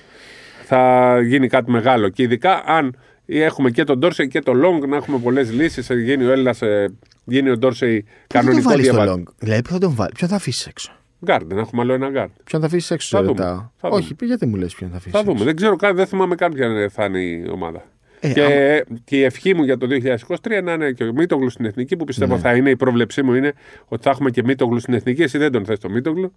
Θα 0.66 1.20
γίνει 1.22 1.48
κάτι 1.48 1.72
μεγάλο. 1.72 2.10
Και 2.10 2.24
ειδικά 2.24 2.64
αν 2.66 2.96
έχουμε 3.26 3.72
και 3.72 3.84
τον 3.84 4.00
Ντόρσεϊ 4.00 4.28
και 4.28 4.40
τον 4.40 4.58
Λόγκ 4.58 4.86
να 4.86 4.96
έχουμε 4.96 5.18
πολλές 5.18 5.52
λύσεις. 5.52 5.90
Γίνει 5.90 6.24
ο 6.24 6.32
Έλληνας, 6.32 6.62
ε, 6.62 6.94
γίνει 7.24 7.50
ο 7.50 7.58
Ντόρσεϊ 7.58 8.06
κανονικό 8.28 8.74
διαβατήριο. 8.76 9.24
Δηλαδή, 9.38 9.62
ποιο 9.62 9.74
θα 9.74 9.80
τον 9.80 9.96
βάλεις, 9.96 10.14
ποιο 10.14 10.28
θα 10.28 10.36
αφήσεις 10.36 10.68
έξω; 10.68 10.92
Γκάρντ, 11.26 11.48
δεν 11.48 11.58
έχουμε 11.58 11.82
άλλο 11.82 11.94
ένα 11.94 12.10
γκάρντ. 12.10 12.32
Ποιον 12.44 12.62
θα 12.62 12.68
αφήσεις 12.68 12.92
έξω, 12.92 13.18
θα 13.18 13.24
δούμε. 13.24 13.70
Θα 13.76 13.90
Όχι, 13.90 14.16
γιατί 14.22 14.46
μου 14.46 14.56
λες 14.56 14.76
ποιον 14.76 14.90
θα 14.90 14.98
αφήσεις. 14.98 15.20
Θα 15.20 15.24
δούμε. 15.24 15.44
Δεν 15.44 15.56
ξέρω 15.56 15.76
καν, 15.76 15.96
δεν 15.96 16.06
θυμάμαι 16.06 16.36
καν 16.36 16.54
ποια 16.54 16.90
θα 16.90 17.06
είναι 17.06 17.20
η 17.20 17.48
ομάδα. 17.52 17.84
Ε, 18.26 18.34
και, 18.34 18.86
και 19.04 19.18
η 19.18 19.24
ευχή 19.24 19.54
μου 19.54 19.64
για 19.64 19.78
το 19.78 19.88
2023 19.90 20.64
να 20.64 20.74
είναι 20.74 20.92
και 20.92 21.04
ο 21.04 21.14
Μίτογλου 21.14 21.50
στην 21.50 21.66
εθνική, 21.66 21.96
που 21.96 22.04
πιστεύω 22.04 22.36
ναι. 22.36 22.42
θα 22.42 22.54
είναι 22.54 22.70
η 22.70 22.76
πρόβλεψή 22.76 23.24
μου 23.24 23.34
είναι 23.34 23.54
ότι 23.88 24.04
θα 24.04 24.10
έχουμε 24.10 24.30
και 24.30 24.44
Μίτογλου 24.44 24.80
στην 24.80 24.94
εθνική. 24.94 25.22
Εσύ 25.22 25.38
δεν 25.38 25.52
τον 25.52 25.66
θες 25.66 25.80
το 25.80 25.90
Μίτογλου. 25.90 26.34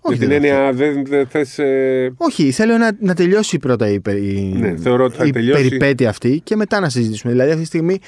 Όχι, 0.00 0.18
την 0.18 0.30
έννοια 0.30 0.72
δεν, 0.72 1.04
δεν 1.06 1.26
θες, 1.26 1.58
ε... 1.58 2.12
Όχι, 2.16 2.50
θέλω 2.50 2.76
να, 2.76 2.90
να 3.00 3.14
τελειώσει 3.14 3.58
πρώτα 3.58 3.88
η, 3.88 4.00
η, 4.06 4.54
ναι, 4.58 4.76
θεωρώ 4.76 5.04
ότι 5.04 5.16
θα 5.16 5.24
η 5.24 5.30
τελειώσει... 5.30 5.62
περιπέτεια 5.62 6.08
αυτή 6.08 6.40
και 6.44 6.56
μετά 6.56 6.80
να 6.80 6.88
συζητήσουμε. 6.88 7.32
Δηλαδή 7.32 7.50
αυτή 7.50 7.62
τη 7.62 7.68
στιγμή 7.68 7.98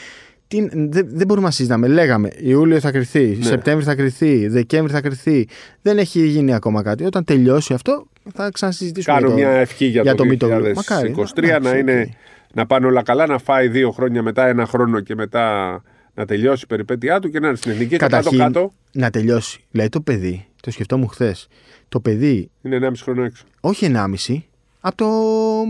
τι, 0.49 0.69
δεν, 0.73 1.09
δεν 1.09 1.27
μπορούμε 1.27 1.47
να 1.47 1.53
συζητάμε. 1.53 1.89
Λέγαμε 1.89 2.31
Ιούλιο 2.39 2.81
θα 2.81 2.91
κρυθεί, 2.91 3.37
ναι. 3.39 3.45
Σεπτέμβρη 3.45 3.85
θα 3.85 3.95
κρυθεί, 3.95 4.49
Δεκέμβρη 4.49 4.93
θα 4.93 5.01
κρυθεί. 5.01 5.49
Δεν 5.83 5.99
έχει 5.99 6.27
γίνει 6.27 6.55
ακόμα 6.55 6.83
κάτι. 6.83 7.05
Όταν 7.05 7.25
τελειώσει 7.25 7.75
αυτό 7.75 8.07
θα 8.35 8.51
ξανασυζητήσουμε. 8.53 9.17
Κάνω 9.17 9.35
για 9.35 9.45
το, 9.45 9.51
μια 9.51 9.61
ευχή 9.61 9.85
για, 9.85 10.03
για 10.03 10.15
το, 10.15 10.37
το 10.37 10.49
2023 10.49 10.75
Μακάρι, 10.75 11.15
να, 11.51 11.59
να 11.59 11.77
είναι 11.77 12.15
να 12.55 12.67
πάνε 12.67 12.87
όλα 12.87 13.03
καλά, 13.03 13.27
να 13.27 13.39
φάει 13.39 13.69
δύο 13.69 13.91
χρόνια 13.91 14.23
μετά, 14.23 14.47
ένα 14.47 14.67
χρόνο 14.67 15.01
και 15.01 15.15
μετά 15.15 15.83
να 16.15 16.25
τελειώσει 16.25 16.63
η 16.65 16.67
περιπέτειά 16.67 17.21
του 17.21 17.31
και 17.31 17.41
να 17.41 17.47
είναι 17.47 17.57
στην 17.57 17.71
εθνική 17.71 17.97
Καταρχήν, 17.97 18.39
κάτω, 18.39 18.61
κάτω. 18.61 18.73
Να 18.93 19.11
τελειώσει. 19.11 19.65
Δηλαδή 19.71 19.91
το 19.91 20.01
παιδί, 20.01 20.47
το 20.63 20.71
σκεφτόμουν 20.71 21.09
χθες. 21.09 21.49
Το 21.89 22.01
παιδί. 22.01 22.51
Είναι 22.63 22.79
1,5 22.83 22.93
χρόνο 23.03 23.23
έξω. 23.23 23.45
Όχι 23.61 23.93
1,5. 23.95 24.43
Από 24.81 24.97
το 24.97 25.07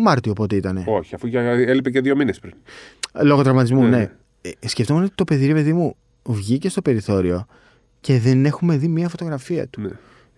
Μάρτιο 0.02 0.32
πότε 0.32 0.56
ήταν. 0.56 0.84
Όχι, 0.86 1.14
αφού 1.14 1.28
έλειπε 1.32 1.90
και 1.90 2.00
δύο 2.00 2.16
μήνες 2.16 2.38
πριν. 2.38 2.54
Λόγω 3.22 3.42
τραυματισμού, 3.42 3.82
ναι. 3.82 3.88
ναι. 3.88 3.96
ναι. 3.96 4.10
Ε, 4.60 4.68
σκεφτόμουν 4.68 5.02
ότι 5.02 5.14
το 5.14 5.24
παιδί, 5.24 5.46
ρε 5.46 5.52
παιδί 5.52 5.72
μου, 5.72 5.96
βγήκε 6.22 6.68
στο 6.68 6.82
περιθώριο 6.82 7.46
και 8.00 8.18
δεν 8.18 8.44
έχουμε 8.44 8.76
δει 8.76 8.88
μία 8.88 9.08
φωτογραφία 9.08 9.68
του. 9.68 9.80
Ναι. 9.80 9.90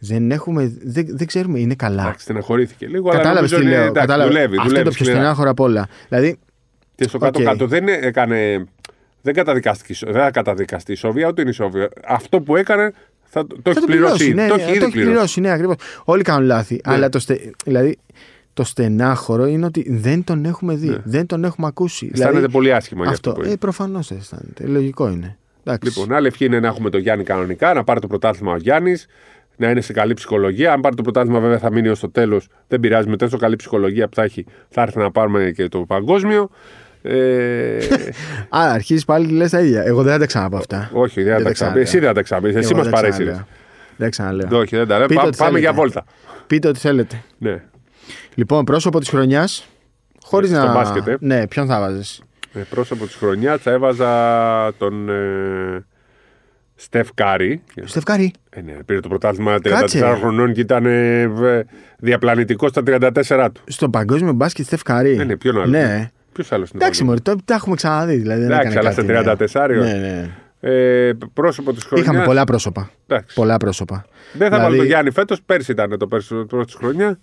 Δεν, 0.04 0.30
έχουμε, 0.30 0.72
δεν, 0.84 1.06
δεν 1.08 1.26
ξέρουμε, 1.26 1.58
είναι 1.58 1.74
καλά. 1.74 2.02
Εντάξει, 2.02 2.22
στεναχωρήθηκε 2.24 2.86
λίγο. 2.86 3.08
Κατάλαβες 3.10 3.52
αλλά 3.52 3.60
τι 3.60 3.66
νομίζω 3.66 3.68
λέω. 3.68 3.78
είναι, 3.78 3.88
εντάξει, 3.90 4.06
κατάλαβες. 4.06 4.32
δουλεύει, 4.34 4.56
Αυτό 4.56 4.68
δουλεύει 4.68 4.80
είναι 4.80 4.88
το 4.90 4.94
πιο 4.94 5.04
σκληρά. 5.04 5.20
στενάχωρο 5.20 5.50
απ' 5.50 5.60
όλα. 5.60 5.88
Δηλαδή, 6.08 6.38
Και 6.94 7.04
στο 7.04 7.16
Οκ. 7.18 7.24
κάτω-κάτω 7.24 7.66
δεν 7.66 7.88
έκανε. 7.88 8.66
Δεν 9.22 9.34
καταδικάστηκε, 9.34 10.04
δεν 10.04 10.14
θα 10.14 10.30
καταδικαστεί 10.30 10.92
ισόβια, 10.92 11.28
ούτε 11.28 11.40
είναι 11.40 11.50
ισόβια. 11.50 11.88
Αυτό 12.06 12.40
που 12.40 12.56
έκανε 12.56 12.92
θα 13.22 13.46
το, 13.46 13.56
το 13.62 13.70
έχει 13.70 13.74
θα 13.74 13.80
το 13.80 13.86
πληρώσει. 13.92 14.16
πληρώσει. 14.16 14.34
Ναι, 14.34 14.48
το 14.48 14.56
ναι, 14.56 14.62
έχει 14.62 14.76
ήδη 14.76 14.90
πληρώσει. 14.90 15.40
ναι, 15.40 15.50
ακριβώς. 15.50 15.76
Όλοι 16.04 16.22
κάνουν 16.22 16.46
λάθη. 16.46 16.80
Αλλά 16.84 17.08
το, 17.08 17.18
στε, 17.18 17.50
δηλαδή, 17.64 17.98
το 18.54 18.64
στενάχωρο 18.64 19.46
είναι 19.46 19.66
ότι 19.66 19.84
δεν 19.88 20.24
τον 20.24 20.44
έχουμε 20.44 20.74
δει. 20.74 20.98
Δεν 21.04 21.26
τον 21.26 21.44
έχουμε 21.44 21.66
ακούσει. 21.66 22.04
Ναι. 22.04 22.10
Αισθάνεται 22.14 22.48
πολύ 22.48 22.72
άσχημα 22.74 23.02
για 23.02 23.12
αυτό 23.12 23.28
αυτό. 23.30 23.40
που 23.40 23.46
είναι. 23.46 23.54
Ε, 23.54 23.58
Προφανώς 23.58 24.10
αισθάνεται. 24.10 24.66
Λογικό 24.66 25.08
είναι. 25.08 25.36
Εντάξει. 25.64 25.88
Λοιπόν, 25.88 26.12
άλλη 26.16 26.26
ευχή 26.26 26.44
είναι 26.44 26.60
να 26.60 26.66
έχουμε 26.66 26.90
το 26.90 26.98
Γιάννη 26.98 27.24
κανονικά, 27.24 27.74
να 27.74 27.84
πάρει 27.84 28.00
το 28.00 28.06
πρωτάθλημα 28.06 28.52
ο 28.52 28.56
Γιάννης, 28.56 29.06
να 29.56 29.70
είναι 29.70 29.80
σε 29.80 29.92
καλή 29.92 30.14
ψυχολογία. 30.14 30.72
Αν 30.72 30.80
πάρει 30.80 30.94
το 30.94 31.02
πρωτάθλημα, 31.02 31.40
βέβαια 31.40 31.58
θα 31.58 31.72
μείνει 31.72 31.88
ως 31.88 32.00
το 32.00 32.10
τέλος. 32.10 32.48
Δεν 32.68 32.80
πειράζει, 32.80 33.08
με 33.08 33.16
τόσο 33.16 33.36
καλή 33.36 33.56
ψυχολογία 33.56 34.08
που 34.08 34.14
θα 34.14 34.22
έχει, 34.22 34.44
θα 34.68 34.82
έρθει 34.82 34.98
να 34.98 35.10
πάρουμε 35.10 35.50
και 35.54 35.68
το 35.68 35.78
παγκόσμιο. 35.78 36.50
Ε, 37.02 37.76
Α, 38.58 38.72
αρχίζεις 38.72 39.04
πάλι 39.04 39.26
και 39.26 39.32
λες 39.34 39.50
τα 39.50 39.60
ίδια. 39.60 39.82
Εγώ 39.84 40.02
δεν 40.02 40.12
θα 40.12 40.18
τα 40.18 40.26
ξαναπώ 40.26 40.56
αυτά. 40.56 40.90
όχι, 40.92 41.22
δεν 41.22 41.30
θα 41.32 41.36
Δεν 41.36 41.42
τα 41.42 41.48
τα 41.48 41.52
ξαναπεί. 41.54 41.82
ξαναλέω. 41.82 41.82
Εσύ 41.82 41.98
δεν 41.98 42.08
θα 42.08 42.14
τα 42.14 42.22
ξαναπείς. 42.22 42.54
Εσύ 42.54 42.68
Εγώ 42.68 42.76
μας 42.76 42.84
δεν 42.84 42.92
παρέσυρε. 42.94 43.24
ξαναλέω. 43.24 43.46
Δεν 43.96 44.10
ξαναλέω. 44.10 44.58
Όχι, 44.60 44.76
δεν 44.76 44.86
τα 44.86 44.98
λέω. 44.98 45.06
Πείτε 45.06 45.20
Πά- 45.20 45.28
ό,τι 45.28 45.36
Πάμε 45.36 45.50
θέλετε. 45.50 45.70
για 45.70 45.78
βόλτα. 45.82 46.04
Πείτε 46.46 46.68
ό,τι 46.68 46.78
θέλετε. 46.78 47.22
Ναι. 47.38 47.62
Λοιπόν, 48.34 48.64
πρόσωπο 48.64 48.98
της 48.98 49.08
χρονιάς. 49.08 49.66
Χωρίς 50.24 50.48
Στο 50.50 50.58
να. 50.58 50.72
μπάσκετ, 50.72 51.06
ε. 51.06 51.16
Ναι, 51.20 51.46
ποιον 51.46 51.66
θα 51.66 51.80
βάζεις; 51.80 52.22
Ε, 52.54 52.60
πρόσωπο 52.70 53.04
της 53.06 53.14
χρονιάς 53.14 53.60
θα 53.62 53.70
έβαζα 53.70 54.72
τον 54.78 55.08
ε, 55.08 55.84
Στεφ 56.74 57.08
Κάρι. 57.14 57.62
Στεφ 57.84 58.08
Κάρι. 58.08 58.32
Ε, 58.50 58.60
ναι, 58.60 58.72
πήρε 58.86 59.00
το 59.00 59.08
πρωτάθλημα 59.08 59.54
34 59.56 59.60
Κάτσε. 59.68 60.16
χρονών 60.20 60.52
και 60.52 60.60
ήταν 60.60 60.86
ε, 60.86 61.26
βε- 61.28 61.66
διαπλανητικός 61.98 62.70
στα 62.70 62.82
34 62.86 63.48
του. 63.52 63.60
Στο 63.66 63.88
παγκόσμιο 63.88 64.32
μπάσκετ 64.32 64.64
Στεφ 64.66 64.91
Κάρι. 64.91 65.16
Ναι, 65.16 65.24
ναι, 65.24 65.36
ποιον 65.36 65.56
άλλο. 65.60 65.66
Ναι. 65.70 66.10
Ποιος 66.32 66.52
άλλος 66.52 66.70
είναι. 66.70 66.82
Εντάξει, 66.82 67.04
μωρέ, 67.04 67.20
το, 67.20 67.36
τα 67.44 67.54
έχουμε 67.54 67.74
ξαναδεί. 67.76 68.16
Δηλαδή, 68.16 68.40
δεν 68.40 68.50
Εντάξει, 68.50 68.66
έκανε 68.66 68.88
αλλά 68.88 69.34
κάτι 69.34 69.48
στα 69.48 69.64
34 69.64 69.68
νέο. 69.70 69.82
όχι. 69.82 69.92
Ναι, 69.92 69.98
ναι. 69.98 70.30
Ε, 70.64 71.12
πρόσωπο 71.34 71.72
της 71.72 71.84
χρονιάς. 71.84 72.08
Είχαμε 72.08 72.24
πολλά 72.24 72.44
πρόσωπα. 72.44 72.90
Εντάξει. 73.06 73.34
Πολλά 73.34 73.56
πρόσωπα. 73.56 74.04
Δεν 74.32 74.38
θα 74.38 74.46
Δηλαδή- 74.46 74.62
βάλω 74.64 74.76
τον 74.76 74.86
Γιάννη 74.86 75.10
φέτος, 75.10 75.42
πέρσι 75.46 75.72
ήταν 75.72 75.98
το 75.98 76.06
πρόσωπο 76.06 76.64
της 76.64 76.74
χρονιά. 76.74 77.18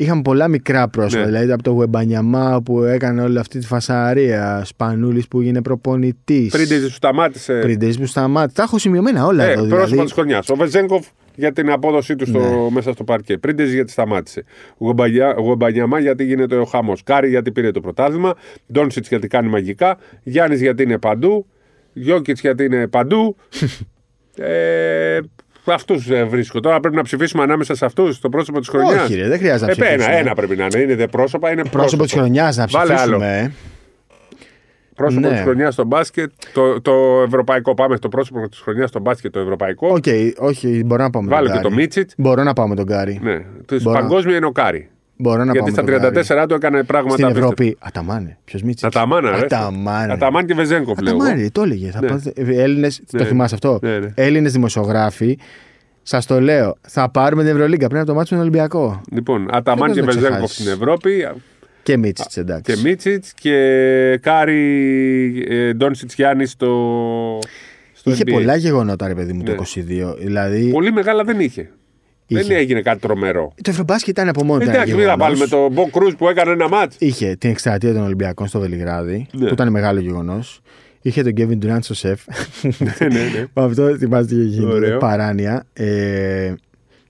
Είχαμε 0.00 0.22
πολλά 0.22 0.48
μικρά 0.48 0.88
πρόσωπα. 0.88 1.20
Ναι. 1.20 1.26
Δηλαδή 1.30 1.52
από 1.52 1.62
το 1.62 1.70
Γουεμπανιαμά 1.70 2.62
που 2.64 2.82
έκανε 2.82 3.22
όλη 3.22 3.38
αυτή 3.38 3.58
τη 3.58 3.66
φασαρία. 3.66 4.62
Σπανούλης 4.64 5.28
που 5.28 5.40
έγινε 5.40 5.62
προπονητής. 5.62 6.50
Πριν 6.52 6.68
της 6.68 6.82
σου 6.82 6.90
σταμάτησε. 6.92 7.58
Πρίντεζης 7.58 7.98
που 7.98 8.06
σταμάτησε. 8.06 8.54
Τα 8.56 8.62
έχω 8.62 8.78
σημειωμένα 8.78 9.26
όλα 9.26 9.44
Ε, 9.44 9.50
εδώ. 9.52 9.60
πρόσωπο 9.66 9.84
Δηλαδή. 9.86 10.02
της 10.04 10.12
χρονιάς. 10.12 10.48
Ο 10.48 10.54
Βεζέγκοφ 10.54 11.06
για 11.34 11.52
την 11.52 11.70
απόδοσή 11.70 12.16
του 12.16 12.26
στο, 12.26 12.38
Ναι. 12.38 12.70
μέσα 12.70 12.92
στο 12.92 13.04
παρκέ. 13.04 13.38
Πρίντεζης 13.38 13.58
γιατί 13.58 13.90
σταμάτησε. 13.90 14.44
Γουεμπαγιά- 14.78 15.34
Γουεμπανιαμά 15.38 15.98
γιατί 16.00 16.24
γίνεται 16.24 16.56
ο 16.56 16.64
χαμός. 16.64 16.92
Κάρι 17.04 17.28
γιατί 17.28 17.52
πήρε 17.52 17.70
το 17.70 17.80
πρωτάθλημα. 17.80 18.34
Ντόνσιτς 18.72 19.08
γιατί 19.08 19.26
κάνει 19.28 19.48
μαγικά. 19.48 19.98
Γιάννης 20.22 20.60
γιατί 20.60 20.82
είναι 20.82 20.98
παντού. 20.98 21.46
Γιόκιτς 21.92 22.40
γιατί 22.40 22.64
είναι 22.64 22.86
παντού. 22.86 23.36
ε, 24.36 25.18
Αυτούς 25.72 26.08
βρίσκω. 26.28 26.60
Τώρα 26.60 26.80
πρέπει 26.80 26.96
να 26.96 27.02
ψηφίσουμε 27.02 27.42
ανάμεσα 27.42 27.74
σε 27.74 27.84
αυτούς 27.84 28.20
το 28.20 28.28
πρόσωπο 28.28 28.58
της 28.58 28.68
χρονιάς. 28.68 29.02
Όχι, 29.04 29.14
ρε, 29.14 29.28
δεν 29.28 29.38
χρειάζεται 29.38 29.74
να 29.78 29.86
Ε, 29.86 29.88
ένα, 29.88 29.96
ψηφίσουμε. 29.96 30.16
ένα 30.20 30.34
πρέπει 30.34 30.56
να 30.56 30.64
είναι. 30.64 30.78
Είναι 30.80 30.94
δε 30.94 31.06
πρόσωπα, 31.06 31.50
είναι 31.50 31.62
Πρόσωπο 31.64 32.02
της 32.02 32.12
χρονιάς 32.12 32.56
να 32.56 32.66
Βάλε 32.66 32.92
άλλο. 32.92 33.16
ψηφίσουμε. 33.18 33.38
ε. 33.38 33.50
Πρόσωπο 34.94 35.20
Ναι. 35.28 35.32
της 35.32 35.40
χρονιάς 35.40 35.72
στο 35.72 35.84
μπάσκετ, 35.84 36.30
το, 36.52 36.80
το 36.80 37.22
ευρωπαϊκό. 37.26 37.74
Πάμε 37.74 37.96
στο 37.96 38.08
πρόσωπο 38.08 38.48
της 38.48 38.58
χρονιάς 38.60 38.88
στο 38.88 39.00
μπάσκετ, 39.00 39.32
το 39.32 39.40
ευρωπαϊκό. 39.40 39.88
Οκ, 39.88 40.04
όχι, 40.38 40.82
μπορώ 40.86 41.02
να 41.02 41.10
πάω 41.10 41.22
με 41.22 41.28
Βάλε 41.28 41.46
τον 41.48 41.56
και 41.56 41.62
το 41.62 41.68
Γκάρι. 41.68 41.82
Μίτσιτ. 41.82 42.10
Μπορώ 42.16 42.42
να 42.42 42.52
πάω 42.52 42.68
με 42.68 42.74
τον 42.74 42.84
Γκάρι. 42.84 43.20
Ναι. 43.22 43.38
Το 43.66 43.76
Μπορώ. 43.82 43.98
παγκόσμιο 44.00 44.36
είναι 44.36 44.46
ο 44.46 44.50
Κάρι. 44.52 44.88
Μπορώ 45.20 45.44
να 45.44 45.52
Γιατί 45.52 45.58
πάω 45.58 45.68
στα 45.68 45.82
με 45.82 45.90
τον 45.90 46.00
Γκάρι. 46.12 46.26
34 46.44 46.48
του 46.48 46.54
έκανε 46.54 46.82
πράγματα 46.82 47.14
Στην 47.14 47.24
απίστευτα. 47.24 47.52
Ευρώπη. 47.62 47.76
Αταμάνε. 47.80 48.38
Ποιος 48.44 48.62
Μίτσι. 48.62 48.86
Αταμάνα, 48.86 49.30
ρε. 49.30 49.36
Αταμάνε. 49.36 50.12
Αταμάν 50.12 50.46
και 50.46 50.54
Βεζέγκοφ, 50.54 50.98
λέω. 51.00 51.14
εγώ. 51.14 51.22
Αταμάνε, 51.24 51.50
το 51.50 51.62
έλεγε. 51.62 51.90
Θα 51.90 52.00
Ναι. 52.00 52.08
πάτε- 52.08 52.38
Έλληνες, 52.38 53.00
Ναι. 53.12 53.18
το 53.20 53.24
θυμάσαι 53.26 53.54
αυτό; 53.54 53.78
Ναι, 53.82 53.98
ναι. 53.98 54.12
Έλληνες 54.14 54.52
δημοσιογράφοι, 54.52 55.38
σας 56.02 56.26
το 56.26 56.40
λέω, 56.40 56.76
θα 56.80 57.10
πάρουμε 57.10 57.42
την 57.44 57.52
Ευρωλίγκα 57.52 57.86
πριν 57.86 57.98
από 58.00 58.08
το 58.08 58.14
ματς 58.14 58.34
με 58.34 58.40
τον 58.40 58.48
Ολυμπιακό. 58.50 59.00
Λοιπόν, 59.12 59.48
Αταμάν 59.50 59.86
Δεν 59.92 59.94
και 59.94 60.00
το 60.00 60.06
Βεζέγκοφ 60.06 60.30
ξεχάσεις. 60.30 60.56
στην 60.58 60.72
Ευρώπη 60.72 61.28
Και 61.82 61.96
Μίτσιτς, 61.96 62.36
εντάξει. 62.36 62.74
και 62.74 62.80
Μίτσιτς 62.88 63.32
και 63.32 64.18
Κάρι 64.22 65.46
ε, 65.48 65.72
Ντόνσιτς 65.72 66.14
Γιάννης 66.14 66.50
στο. 66.50 66.68
στο 67.92 68.10
Είχε 68.10 68.22
NBA. 68.26 68.32
πολλά 68.32 68.56
γεγονότα, 68.56 69.06
ρε 69.08 69.14
παιδί 69.14 69.32
μου, 69.32 69.42
Ναι. 69.42 69.44
το 69.44 69.52
22. 69.52 70.14
Δηλαδή. 70.18 70.70
Πολύ 70.70 70.92
μεγάλα 70.92 71.24
δεν 71.24 71.40
είχε. 71.40 71.70
Είχε. 72.30 72.42
Δεν 72.42 72.56
έγινε 72.56 72.80
κάτι 72.82 73.00
τρομερό. 73.00 73.52
Το 73.62 73.70
Ευρωμπάσκετ 73.70 74.08
ήταν 74.08 74.28
από 74.28 74.44
μόνο 74.44 74.58
του. 74.58 74.64
ένα 74.64 74.72
Εντάξει, 74.74 74.94
μην 74.94 75.04
θα 75.04 75.10
γεγονός. 75.14 75.26
βάλουμε 75.38 75.46
τον 75.46 75.72
Μπο 75.72 75.90
Κρούζ 75.90 76.12
που 76.14 76.28
έκανε 76.28 76.50
ένα 76.50 76.68
μάτς. 76.68 76.96
Είχε 76.98 77.36
την 77.38 77.50
εκστρατεία 77.50 77.92
των 77.92 78.02
Ολυμπιακών 78.02 78.46
στο 78.46 78.60
Βελιγράδι, 78.60 79.26
Ναι. 79.32 79.46
που 79.46 79.52
ήταν 79.52 79.70
μεγάλο 79.70 80.00
γεγονός. 80.00 80.60
Είχε 81.02 81.22
τον 81.22 81.32
Kevin 81.36 81.64
Durant 81.64 81.78
στο 81.80 81.94
σεφ. 81.94 82.20
ναι, 82.78 83.06
ναι. 83.08 83.46
Με 83.54 83.62
αυτό 83.64 83.96
θυμάστε 83.96 84.34
τι 84.34 84.40
είχε 84.40 84.48
γίνει. 84.48 84.72
Ωραίο. 84.72 84.98
Παράνοια. 84.98 85.64
Ε, 85.72 86.54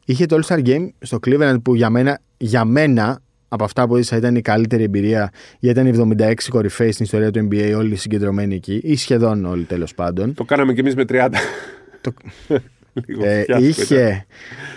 είχε 0.05 0.27
το 0.27 0.39
All 0.43 0.55
Star 0.55 0.67
Game 0.67 0.89
στο 0.99 1.19
Cleveland 1.27 1.57
που 1.63 1.75
για 1.75 1.91
μένα, 1.91 2.21
για 2.37 2.65
μένα 2.65 3.21
από 3.49 3.65
αυτά 3.65 3.87
που 3.87 3.97
είδα 3.97 4.17
ήταν 4.17 4.37
η 4.37 4.41
καλύτερη 4.41 4.83
εμπειρία 4.83 5.31
γιατί 5.59 5.81
ήταν 5.81 6.11
οι 6.11 6.17
76 6.21 6.33
κορυφαίοι 6.49 6.93
στην 6.93 7.05
ιστορία 7.05 7.31
του 7.31 7.49
NBA, 7.53 7.75
όλοι 7.77 7.97
συγκεντρωμένοι 7.97 8.55
εκεί, 8.55 8.81
ή 8.85 8.97
σχεδόν 8.97 9.45
όλοι 9.45 9.63
τέλος 9.65 9.95
πάντων. 9.95 10.35
Το 10.35 10.45
κάναμε 10.45 10.73
κι 10.73 10.81
εμείς 10.81 10.95
με 10.95 11.05
30. 11.09 11.29
Το- 13.01 13.13
Λίγο 13.13 13.25
Ε, 13.25 13.43
φιάσκο 13.43 13.65
ήταν. 13.65 13.69
είχε 13.69 14.27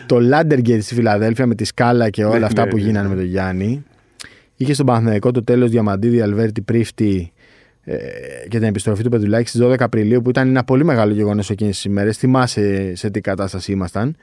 το 0.06 0.18
Landergate 0.32 0.82
στη 0.82 0.94
Φιλαδέλφια 0.94 1.46
με 1.46 1.56
τη 1.56 1.64
σκάλα 1.64 2.10
και 2.10 2.24
όλα 2.26 2.40
Ναι, 2.40 2.46
αυτά 2.46 2.64
ναι, 2.64 2.70
που 2.70 2.76
ναι, 2.78 2.82
γίνανε 2.84 3.08
ναι. 3.08 3.14
με 3.16 3.22
τον 3.22 3.30
Γιάννη. 3.30 3.84
Είχε 4.56 4.74
στον 4.74 4.86
Παναθηναϊκό 4.86 5.32
το 5.32 5.44
τέλος 5.44 5.70
Διαμαντίδη 5.70 6.22
Αλβέρτη 6.22 6.62
Πρίφτη 6.62 7.32
ε, 7.84 7.96
και 8.48 8.58
την 8.58 8.64
επιστροφή 8.64 9.04
του 9.04 9.10
Πεδουλάκη 9.10 9.48
στις 9.48 9.62
12 9.64 9.76
Απριλίου 9.80 10.22
που 10.22 10.30
ήταν 10.30 10.48
ένα 10.48 10.64
πολύ 10.64 10.84
μεγάλο 10.84 11.14
γεγονός 11.14 11.50
εκείνες 11.50 11.76
τις 11.76 11.86
ημέρες. 11.86 12.18
Θυμάσαι 12.18 12.96
σε 12.96 13.10
τι 13.10 13.22
κατάσταση 13.22 13.72
ήμασταν. 13.72 14.16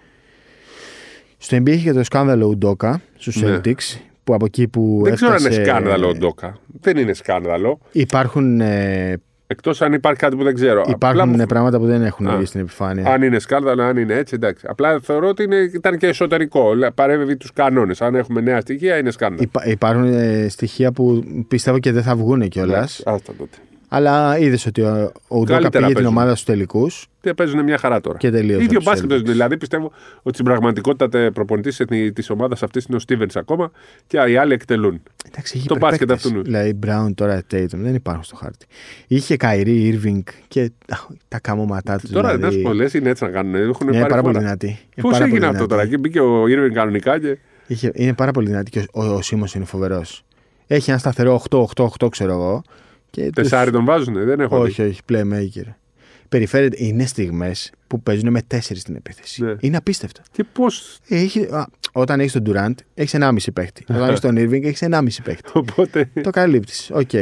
Στο 1.38 1.56
NBA 1.56 1.68
είχε 1.68 1.84
και 1.84 1.92
το 1.92 2.04
σκάνδαλο 2.04 2.46
Ουντόκα 2.46 3.00
στους 3.16 3.42
Ναι. 3.42 3.56
Celtics 3.64 3.96
που 4.24 4.34
από 4.34 4.44
εκεί 4.44 4.68
που 4.68 5.00
Δεν 5.04 5.14
ξέρω 5.14 5.32
αν 5.32 5.38
είναι 5.38 5.48
έφτασε- 5.48 5.68
σκάνδαλο 5.70 6.08
ο 6.08 6.14
Ντόκα. 6.14 6.58
Δεν 6.80 6.96
είναι 6.96 7.12
σκάνδαλο. 7.12 7.78
Υπάρχουν, 7.92 8.60
ε, 8.60 9.14
Εκτός 9.50 9.82
αν 9.82 9.92
υπάρχει 9.92 10.20
κάτι 10.20 10.36
που 10.36 10.42
δεν 10.44 10.54
ξέρω. 10.54 10.82
υπάρχουν 10.88 11.20
Απλά, 11.30 11.42
ε, 11.42 11.46
πράγματα 11.46 11.78
που 11.78 11.86
δεν 11.86 12.02
έχουν 12.02 12.28
Α. 12.28 12.36
βγει 12.36 12.44
στην 12.44 12.60
επιφάνεια. 12.60 13.12
αν 13.12 13.22
είναι 13.22 13.38
σκάνδαλο, 13.38 13.82
αν 13.82 13.96
είναι 13.96 14.14
έτσι, 14.14 14.34
εντάξει. 14.34 14.66
Απλά 14.68 15.00
θεωρώ 15.02 15.28
ότι 15.28 15.42
είναι, 15.42 15.56
ήταν 15.56 15.98
και 15.98 16.06
εσωτερικό. 16.06 16.74
Λέ- 16.74 16.90
Παρέμβει 16.92 17.36
τους 17.36 17.52
κανόνες. 17.52 18.02
Αν 18.02 18.14
έχουμε 18.14 18.40
νέα 18.40 18.60
στοιχεία, 18.60 18.96
είναι 18.98 19.10
σκάνδαλο. 19.10 19.42
Υπά- 19.42 19.66
υπάρχουν 19.66 20.04
ε, 20.04 20.46
στοιχεία 20.48 20.92
που 20.92 21.22
πιστεύω 21.48 21.78
και 21.78 21.92
δεν 21.92 22.02
θα 22.02 22.16
βγουν 22.16 22.48
κιόλας. 22.48 22.74
Εντάξει, 22.76 23.02
Άστα 23.06 23.32
τότε. 23.38 23.56
Αλλά 23.90 24.38
είδες 24.38 24.66
ότι 24.66 24.80
ο, 24.82 25.12
ο 25.28 25.36
Ουντόκα 25.36 25.52
Καλύτερα 25.52 25.70
πήγε 25.70 25.86
την 25.86 25.94
παίζουν. 25.94 26.06
ομάδα 26.16 26.30
στους 26.30 26.44
τελικούς. 26.44 27.06
Τι 27.20 27.34
παίζουν 27.34 27.62
μια 27.62 27.78
χαρά 27.78 28.00
τώρα. 28.00 28.18
Και 28.18 28.30
τελείωσε 28.30 28.64
ίδιο 28.64 28.78
από 28.78 28.90
τους 28.90 29.00
μπάσκετ. 29.00 29.12
Celtics. 29.12 29.24
Δηλαδή 29.30 29.56
πιστεύω 29.56 29.92
ότι 30.22 30.32
στην 30.34 30.44
πραγματικότητα 30.44 31.30
προπονητής 31.32 31.82
της 32.14 32.30
ομάδας 32.30 32.62
αυτής 32.62 32.84
είναι 32.84 32.96
ο 32.96 33.00
Στίβενς 33.00 33.36
ακόμα 33.36 33.70
και 34.06 34.16
οι 34.28 34.36
άλλοι 34.36 34.52
εκτελούν. 34.52 35.02
Εντάξει, 35.30 35.56
είχε 35.56 35.68
Το 35.68 35.76
μπάσκετ 35.76 36.00
υπερπαίκτες. 36.02 36.26
αυτού 36.26 36.36
νου. 36.38 36.44
Δηλαδή, 36.44 36.78
Brown 36.86 37.10
τώρα, 37.14 37.42
Tatum 37.52 37.66
δεν 37.72 37.94
υπάρχουν 37.94 38.24
στο 38.24 38.36
χάρτη. 38.36 38.66
Είχε 39.06 39.36
Καϊρή, 39.36 40.00
Irving 40.02 40.22
και 40.48 40.60
α, 40.88 40.96
τα 41.28 41.38
καμώματά 41.40 41.98
τους. 41.98 42.10
Τώρα 42.10 42.36
δηλαδή, 42.36 42.44
να 42.56 42.60
σου 42.62 42.62
πω, 42.68 42.72
λες, 42.72 42.94
είναι 42.94 43.10
έτσι 43.10 43.24
να 43.24 43.30
κάνουν. 43.30 43.54
Έχουν 43.54 43.88
είναι 43.88 43.96
πάρει 43.98 44.10
πάρα 44.10 44.22
πολύ 44.22 44.34
φορά. 44.34 44.44
δυνατή. 44.46 44.66
Είναι 44.66 44.78
Πώς 45.00 45.12
πάρα 45.12 45.24
έγινε 45.24 45.38
πολύ 45.40 45.50
αυτό 45.52 45.66
τώρα, 45.66 45.82
δυνατή. 45.82 45.90
και 45.90 46.08
μπήκε 46.08 46.20
ο 46.20 46.46
Ήρβιν 46.46 46.72
κανονικά 46.72 47.18
και. 47.20 47.38
Είχε, 47.66 47.90
είναι 47.94 48.14
πάρα 48.14 48.30
πολύ 48.30 48.46
δυνατή 48.48 48.70
και 48.70 48.84
ο, 48.92 49.04
ο, 49.04 49.14
ο 49.14 49.22
Σίμονς 49.22 49.44
είναι 49.54 49.64
φοβερός. 49.64 50.24
Έχει 50.66 50.90
ένα 50.90 50.98
σταθερό 50.98 51.42
8-8-8, 51.50 52.08
ξέρω 52.10 52.32
εγώ. 52.32 52.62
Και 53.10 53.22
τους- 53.22 53.32
Τεσάρι 53.32 53.70
τον 53.70 53.84
βάζουν, 53.84 54.14
δεν 54.24 54.40
έχω 54.40 54.58
Όχι, 54.58 54.82
όχι, 54.82 55.00
playmaker. 55.12 55.74
Περιφέρεται, 56.28 56.76
είναι 56.84 57.06
στιγμές 57.06 57.72
που 57.86 58.00
παίζουν 58.02 58.30
με 58.30 58.40
4 58.54 58.78
στην 58.80 58.94
επίθεση. 58.96 59.44
Ναι. 59.44 59.54
Είναι 59.60 59.76
απίστευτο. 59.76 60.20
Και 60.32 60.44
πώς; 60.52 60.98
Ε, 61.08 61.16
Έχει, 61.20 61.40
α, 61.42 61.66
όταν 61.92 62.20
έχεις 62.20 62.32
τον 62.32 62.42
Durant, 62.46 62.74
έχεις 62.94 63.14
1,5 63.14 63.52
παίχτη. 63.52 63.84
όταν 63.94 64.08
έχεις 64.08 64.20
τον 64.20 64.34
Irving, 64.38 64.64
έχεις 64.64 64.82
1,5 64.82 65.22
παίχτη. 65.24 65.50
Οπότε. 65.54 66.10
το 66.22 66.30
καλύπτεις. 66.30 66.90
Οκ. 66.92 67.12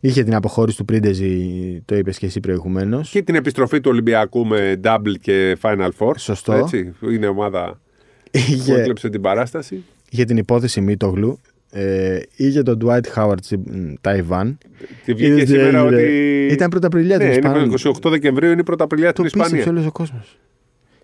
Είχε 0.00 0.22
την 0.22 0.34
αποχώρηση 0.34 0.76
του 0.76 0.84
Πρίντεζι, 0.84 1.82
το 1.84 1.96
είπες 1.96 2.18
και 2.18 2.26
εσύ 2.26 2.40
προηγουμένως. 2.40 3.10
Και 3.10 3.22
την 3.22 3.34
επιστροφή 3.34 3.80
του 3.80 3.90
Ολυμπιακού 3.90 4.46
με 4.46 4.80
double 4.84 5.14
και 5.20 5.56
Final 5.60 5.88
Four. 5.98 6.12
Σωστό. 6.16 6.52
Έτσι, 6.52 6.94
είναι 7.10 7.26
ομάδα 7.26 7.80
που 8.22 8.28
Είχε, 8.30 8.74
έκλεψε 8.74 9.08
την 9.08 9.20
παράσταση. 9.20 9.84
είχε 10.10 10.24
την 10.24 10.36
υπόθεση 10.36 10.80
Μίτογλου. 10.80 11.38
Ε, 11.70 12.18
είχε 12.36 12.62
τον 12.62 12.78
Dwight 12.84 13.00
Howard 13.14 13.34
στην 13.42 13.60
μ, 13.66 13.92
Ταϊβάν. 14.00 14.58
Και 15.04 15.14
βγήκε 15.14 15.26
Είδες 15.26 15.42
τι 15.42 15.46
σήμερα 15.48 15.78
έγινε. 15.78 15.96
ότι. 15.96 16.46
Ήταν 16.52 16.68
πρωταπριλιά 16.70 17.16
Ναι, 17.16 17.24
την 17.24 17.32
είναι 17.50 17.58
Ισπανία. 17.74 17.92
28 18.06 18.10
Δεκεμβρίου 18.10 18.50
είναι 18.50 18.60
η 18.60 18.64
πρωταπριλιά 18.64 19.12
Το 19.12 19.22
στην 19.22 19.24
πίστεψε 19.40 19.56
Ισπανία. 19.56 19.72
όλος 19.80 19.86
ο 19.86 19.92
κόσμος. 19.92 20.38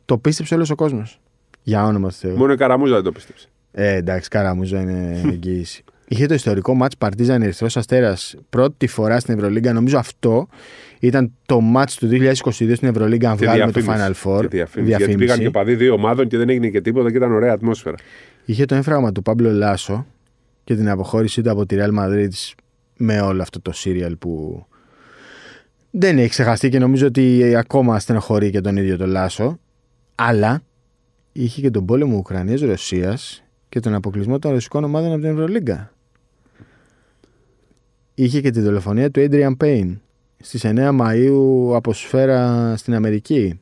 Το 0.04 0.18
πίστεψε 0.18 0.54
όλος 0.54 0.70
ο 0.70 0.74
κόσμος. 0.74 1.20
Για 1.62 1.84
όνομα 1.84 2.08
του 2.08 2.14
Θεού. 2.14 2.36
Μόνο 2.36 2.52
η 2.52 2.56
Καραμούζα 2.56 2.94
δεν 2.94 3.02
το 3.04 3.12
πίστεψε. 3.12 3.48
Ε, 3.72 3.94
εντάξει, 3.94 4.28
καραμούζα 4.28 4.80
είναι 4.80 5.20
εγγύηση. 5.30 5.84
είχε 6.08 6.26
το 6.26 6.34
ιστορικό 6.34 6.74
μάτς 6.74 6.96
Παρτίζαν 6.96 7.42
Ερυθρός 7.42 7.76
Αστέρας 7.76 8.34
πρώτη 8.50 8.86
φορά 8.86 9.20
στην 9.20 9.34
Ευρωλίγκα. 9.34 9.72
Νομίζω 9.72 9.98
αυτό 9.98 10.48
ήταν 11.00 11.32
το 11.46 11.60
μάτς 11.60 11.96
του 11.96 12.08
2022 12.08 12.72
στην 12.74 12.88
Ευρωλίγκα 12.88 13.30
αν 13.30 13.36
Και 13.36 13.44
βγάλουμε 13.44 13.72
το 13.72 13.80
διαφήμιση. 13.80 14.12
Final 14.24 14.28
Four. 14.36 14.40
Και 14.40 14.48
διαφήμιση. 14.48 14.96
Γιατί 14.96 15.14
πήγαν 15.14 15.38
και 15.38 15.50
παδί 15.50 15.74
δύο 15.74 15.92
ομάδων 15.94 16.28
και 16.28 16.36
δεν 16.36 16.48
έγινε 16.48 16.68
και 16.68 16.80
τίποτα 16.80 17.10
και 17.10 17.16
ήταν 17.16 17.32
ωραία 17.32 17.52
ατμόσφαιρα. 17.52 17.96
Είχε 18.44 18.64
το 18.64 18.74
έμφραγμα 18.74 19.12
του 19.12 19.22
Πάμπλο 19.22 19.50
Λάσο 19.52 20.06
και 20.64 20.74
την 20.74 20.88
αποχώρησή 20.88 21.42
του 21.42 21.50
από 21.50 21.66
τη 21.66 21.76
Real 21.78 21.98
Madrid 21.98 22.28
με 22.96 23.20
όλο 23.20 23.42
αυτό 23.42 23.60
το 23.60 23.72
σύριαλ 23.72 24.16
που 24.16 24.64
δεν 25.90 26.18
έχει 26.18 26.28
ξεχαστεί 26.28 26.68
και 26.68 26.78
νομίζω 26.78 27.06
ότι 27.06 27.54
ακόμα 27.56 27.98
στενοχωρεί 27.98 28.50
και 28.50 28.60
τον 28.60 28.76
ίδιο 28.76 28.96
τον 28.96 29.08
Λάσο. 29.08 29.58
Αλλά 30.14 30.62
είχε 31.32 31.60
και 31.60 31.70
τον 31.70 31.86
πόλεμο 31.86 32.16
Ουκρανίας-Ρωσίας 32.16 33.42
και 33.68 33.80
τον 33.80 33.94
αποκλεισμό 33.94 34.38
των 34.38 34.50
ρωσικών 34.50 34.84
ομάδων 34.84 35.12
από 35.12 35.20
την 35.20 35.30
Ευρωλίγκα. 35.30 35.92
Είχε 38.14 38.40
και 38.40 38.50
τη 38.50 38.60
δολοφονία 38.60 39.10
του 39.10 39.26
Adrian 39.30 39.56
Payne 39.56 39.96
στις 40.38 40.62
9 40.64 40.90
Μαΐου 41.00 41.72
από 41.74 41.92
σφαίρα 41.92 42.74
στην 42.76 42.94
Αμερική. 42.94 43.60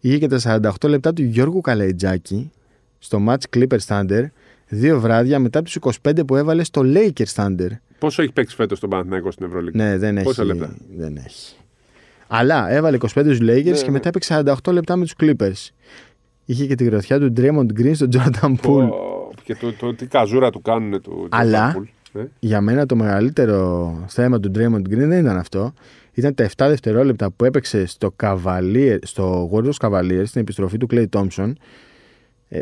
Είχε 0.00 0.18
και 0.18 0.28
τα 0.28 0.60
48 0.80 0.88
λεπτά 0.88 1.12
του 1.12 1.22
Γιώργου 1.22 1.60
Καλαϊτζάκη 1.60 2.50
στο 2.98 3.24
match 3.28 3.56
Clippers 3.56 3.86
Thunder 3.86 4.26
δύο 4.68 5.00
βράδια 5.00 5.38
μετά 5.38 5.62
τους 5.62 5.76
25 6.02 6.26
που 6.26 6.36
έβαλε 6.36 6.64
στο 6.64 6.82
Lakers 6.84 7.34
Thunder. 7.34 7.68
Πόσο 7.98 8.22
έχει 8.22 8.32
παίξει 8.32 8.54
φέτος 8.54 8.80
τον 8.80 8.90
Παναθηναϊκό 8.90 9.30
στην 9.30 9.46
Ευρωλίγα. 9.46 9.84
Ναι, 9.84 9.98
δεν 9.98 10.22
Πόσα 10.22 10.42
έχει. 10.42 10.52
λεπτά; 10.52 10.76
Δεν 10.96 11.16
έχει. 11.16 11.56
Αλλά 12.26 12.70
έβαλε 12.70 12.96
25 13.00 13.06
στους 13.06 13.38
Lakers 13.40 13.64
Ναι, 13.64 13.70
και 13.72 13.84
ναι. 13.84 13.90
μετά 13.90 14.08
έπαιξε 14.08 14.42
48 14.64 14.72
λεπτά 14.72 14.96
με 14.96 15.04
τους 15.04 15.14
Clippers. 15.20 15.68
Είχε 16.44 16.66
και 16.66 16.74
τη 16.74 16.84
γροθιά 16.84 17.18
του 17.18 17.32
Draymond 17.36 17.66
Green 17.80 17.94
στον 17.94 18.08
Jordan 18.12 18.48
Poole. 18.50 18.56
Πω, 18.62 19.30
Και 19.44 19.54
το, 19.54 19.72
το, 19.72 19.94
τι 19.94 20.06
καζούρα 20.06 20.50
του 20.50 20.62
κάνουν 20.62 21.02
του 21.02 21.26
Αλλά- 21.30 21.74
Jordan 21.74 21.78
Poole, 21.80 22.20
ε. 22.20 22.24
Για 22.38 22.60
μένα 22.60 22.86
το 22.86 22.96
μεγαλύτερο 22.96 23.92
θέμα 24.08 24.40
του 24.40 24.50
Draymond 24.54 24.80
Green 24.88 24.96
δεν 25.08 25.12
ήταν 25.20 25.36
αυτό. 25.36 25.72
Ήταν 26.14 26.34
τα 26.34 26.44
7 26.44 26.50
δευτερόλεπτα 26.68 27.30
που 27.30 27.44
έπαιξε 27.44 27.86
στο, 27.86 28.14
Cavalier, 28.22 28.98
στο 29.02 29.50
Warriors 29.52 29.88
Cavaliers 29.88 30.22
στην 30.24 30.40
επιστροφή 30.40 30.76
του 30.78 30.86
Clay 30.90 31.04
Thompson. 31.10 31.52
Ε, 32.48 32.60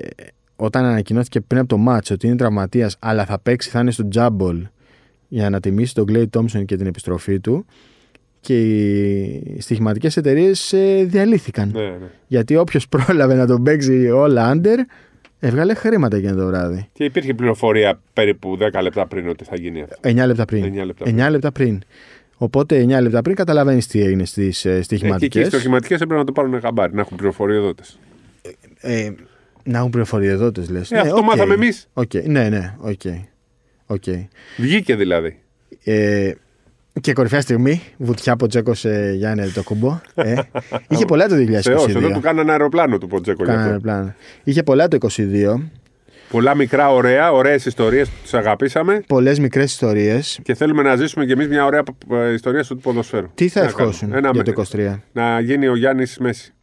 όταν 0.57 0.85
ανακοινώθηκε 0.85 1.41
πριν 1.41 1.61
από 1.61 1.77
το 1.77 1.85
match 1.89 2.11
ότι 2.11 2.27
είναι 2.27 2.37
τραυματίας 2.37 2.97
αλλά 2.99 3.25
θα 3.25 3.39
παίξει, 3.39 3.71
θα 3.71 3.81
είναι 3.81 3.91
στο 3.91 4.09
Jumble 4.15 4.63
για 5.29 5.51
να 5.51 5.61
τιμήσει 5.61 5.95
τον 5.95 6.05
Clay 6.09 6.25
Thompson 6.37 6.65
και 6.65 6.77
την 6.77 6.87
επιστροφή 6.87 7.41
του. 7.41 7.67
Και 8.41 8.59
οι 8.61 9.57
στοιχηματικές 9.61 10.17
εταιρείες 10.17 10.75
διαλύθηκαν. 11.05 11.71
Ναι, 11.75 11.81
ναι. 11.83 12.11
Γιατί 12.27 12.57
όποιος 12.57 12.89
πρόλαβε 12.97 13.35
να 13.35 13.47
τον 13.47 13.63
παίξει 13.63 14.11
όλα 14.11 14.53
under, 14.55 14.77
έβγαλε 15.39 15.75
χρήματα 15.75 16.17
εκείνο 16.17 16.35
το 16.35 16.47
βράδυ. 16.47 16.89
Και 16.93 17.05
υπήρχε 17.05 17.35
πληροφορία 17.35 18.01
περίπου 18.13 18.59
10 18.73 18.83
λεπτά 18.83 19.07
πριν 19.07 19.29
ότι 19.29 19.45
θα 19.45 19.57
γίνει 19.57 19.83
αυτό. 19.83 19.97
9 20.03 20.15
λεπτά 20.27 20.45
πριν. 20.45 20.75
9 20.83 20.85
λεπτά 20.87 21.27
9 21.27 21.31
λεπτά 21.31 21.53
πριν. 21.53 21.81
Οπότε 22.37 22.83
9 22.85 23.01
λεπτά 23.01 23.23
πριν 23.23 23.37
καταλαβαίνεις 23.37 23.87
τι 23.87 24.01
έγινε 24.01 24.25
στις 24.25 24.65
ε, 24.65 24.69
Ε, 24.69 24.73
και 24.73 24.77
εκεί 24.77 24.85
στοιχηματικές. 24.85 25.45
οι 25.45 25.49
στοιχηματικές 25.49 25.95
έπρεπε 25.95 26.15
να 26.15 26.25
το 26.25 26.33
πάρουν 26.33 26.61
χαμπάρι, 26.61 26.95
να 26.95 27.01
έχουν 27.01 27.17
πληροφοριοδότες. 27.17 27.83
Ε, 28.81 29.11
να 29.67 29.79
έχουν 29.79 29.91
πληροφοριοδότες, 29.91 30.63
λες. 30.71 30.91
Ε, 30.93 30.99
αυτό 30.99 31.23
μάθαμε 31.23 31.55
εμείς. 31.55 31.89
Ναι, 32.25 32.49
ναι, 32.49 32.75
OK. 32.79 33.01
OK. 33.87 34.03
Βγήκε 34.57 34.97
δηλαδή. 34.97 35.39
Ε, 35.85 36.33
και 37.01 37.13
κορυφαία 37.13 37.41
στιγμή, 37.41 37.83
βουτιά 37.97 38.37
Ποτσέκο 38.37 38.73
ε, 38.83 39.13
Γιάννη 39.13 39.51
Αντετοκούνμπο. 39.51 40.01
Ε. 40.15 40.35
Είχε 40.89 41.05
πολλά 41.05 41.27
το 41.29 41.35
Θεός, 41.61 41.89
εδώ 41.89 42.09
2022. 42.09 42.13
του 42.13 42.21
κάνανε 42.21 42.51
αεροπλάνο 42.51 42.99
του 42.99 43.07
Ποντζέκο. 43.07 43.45
γι' 43.45 43.51
Κάνανε 43.51 43.69
αυτό. 43.69 43.81
πλάνο. 43.81 44.15
Είχε 44.45 44.63
πολλά 44.63 44.89
το 44.89 44.99
2022. 45.17 45.61
Πολλά 46.31 46.55
μικρά, 46.55 46.93
ωραία, 46.93 47.33
ωραίες 47.33 47.65
ιστορίες 47.67 48.09
που 48.09 48.15
τις 48.23 48.35
αγαπήσαμε 48.35 49.03
Πολλές 49.07 49.39
μικρές 49.39 49.73
ιστορίες. 49.73 50.39
και 50.43 50.55
θέλουμε 50.55 50.83
να 50.83 50.97
ζήσουμε 50.97 51.25
κι 51.27 51.33
εμείς 51.33 51.49
μια 51.49 51.65
ωραία 51.65 51.83
ε, 52.13 52.33
ιστορία 52.33 52.63
στο 52.63 52.77
ποδοσφαίρο. 52.77 53.31
Τι 53.35 53.49
θα 53.49 53.61
να 53.61 53.67
ευχόσουν 53.67 54.11
κάνουμε. 54.11 54.19
Ένα 54.19 54.31
για 54.43 54.53
το 54.53 54.65
με- 54.77 54.95
23. 54.95 55.03
Να 55.13 55.41
γίνει 55.41 55.67
ο 55.69 55.77
Γιάννης 55.77 56.19
Μέση. 56.19 56.55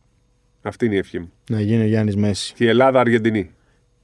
Αυτή 0.65 0.85
είναι 0.85 0.95
η 0.95 0.97
ευχή 0.97 1.19
μου. 1.19 1.31
Να 1.49 1.61
γίνει 1.61 1.83
ο 1.83 1.85
Γιάννης 1.87 2.15
Μέση. 2.15 2.53
Και 2.53 2.63
η 2.63 2.67
Ελλάδα 2.67 2.99
Αργεντινή. 2.99 3.49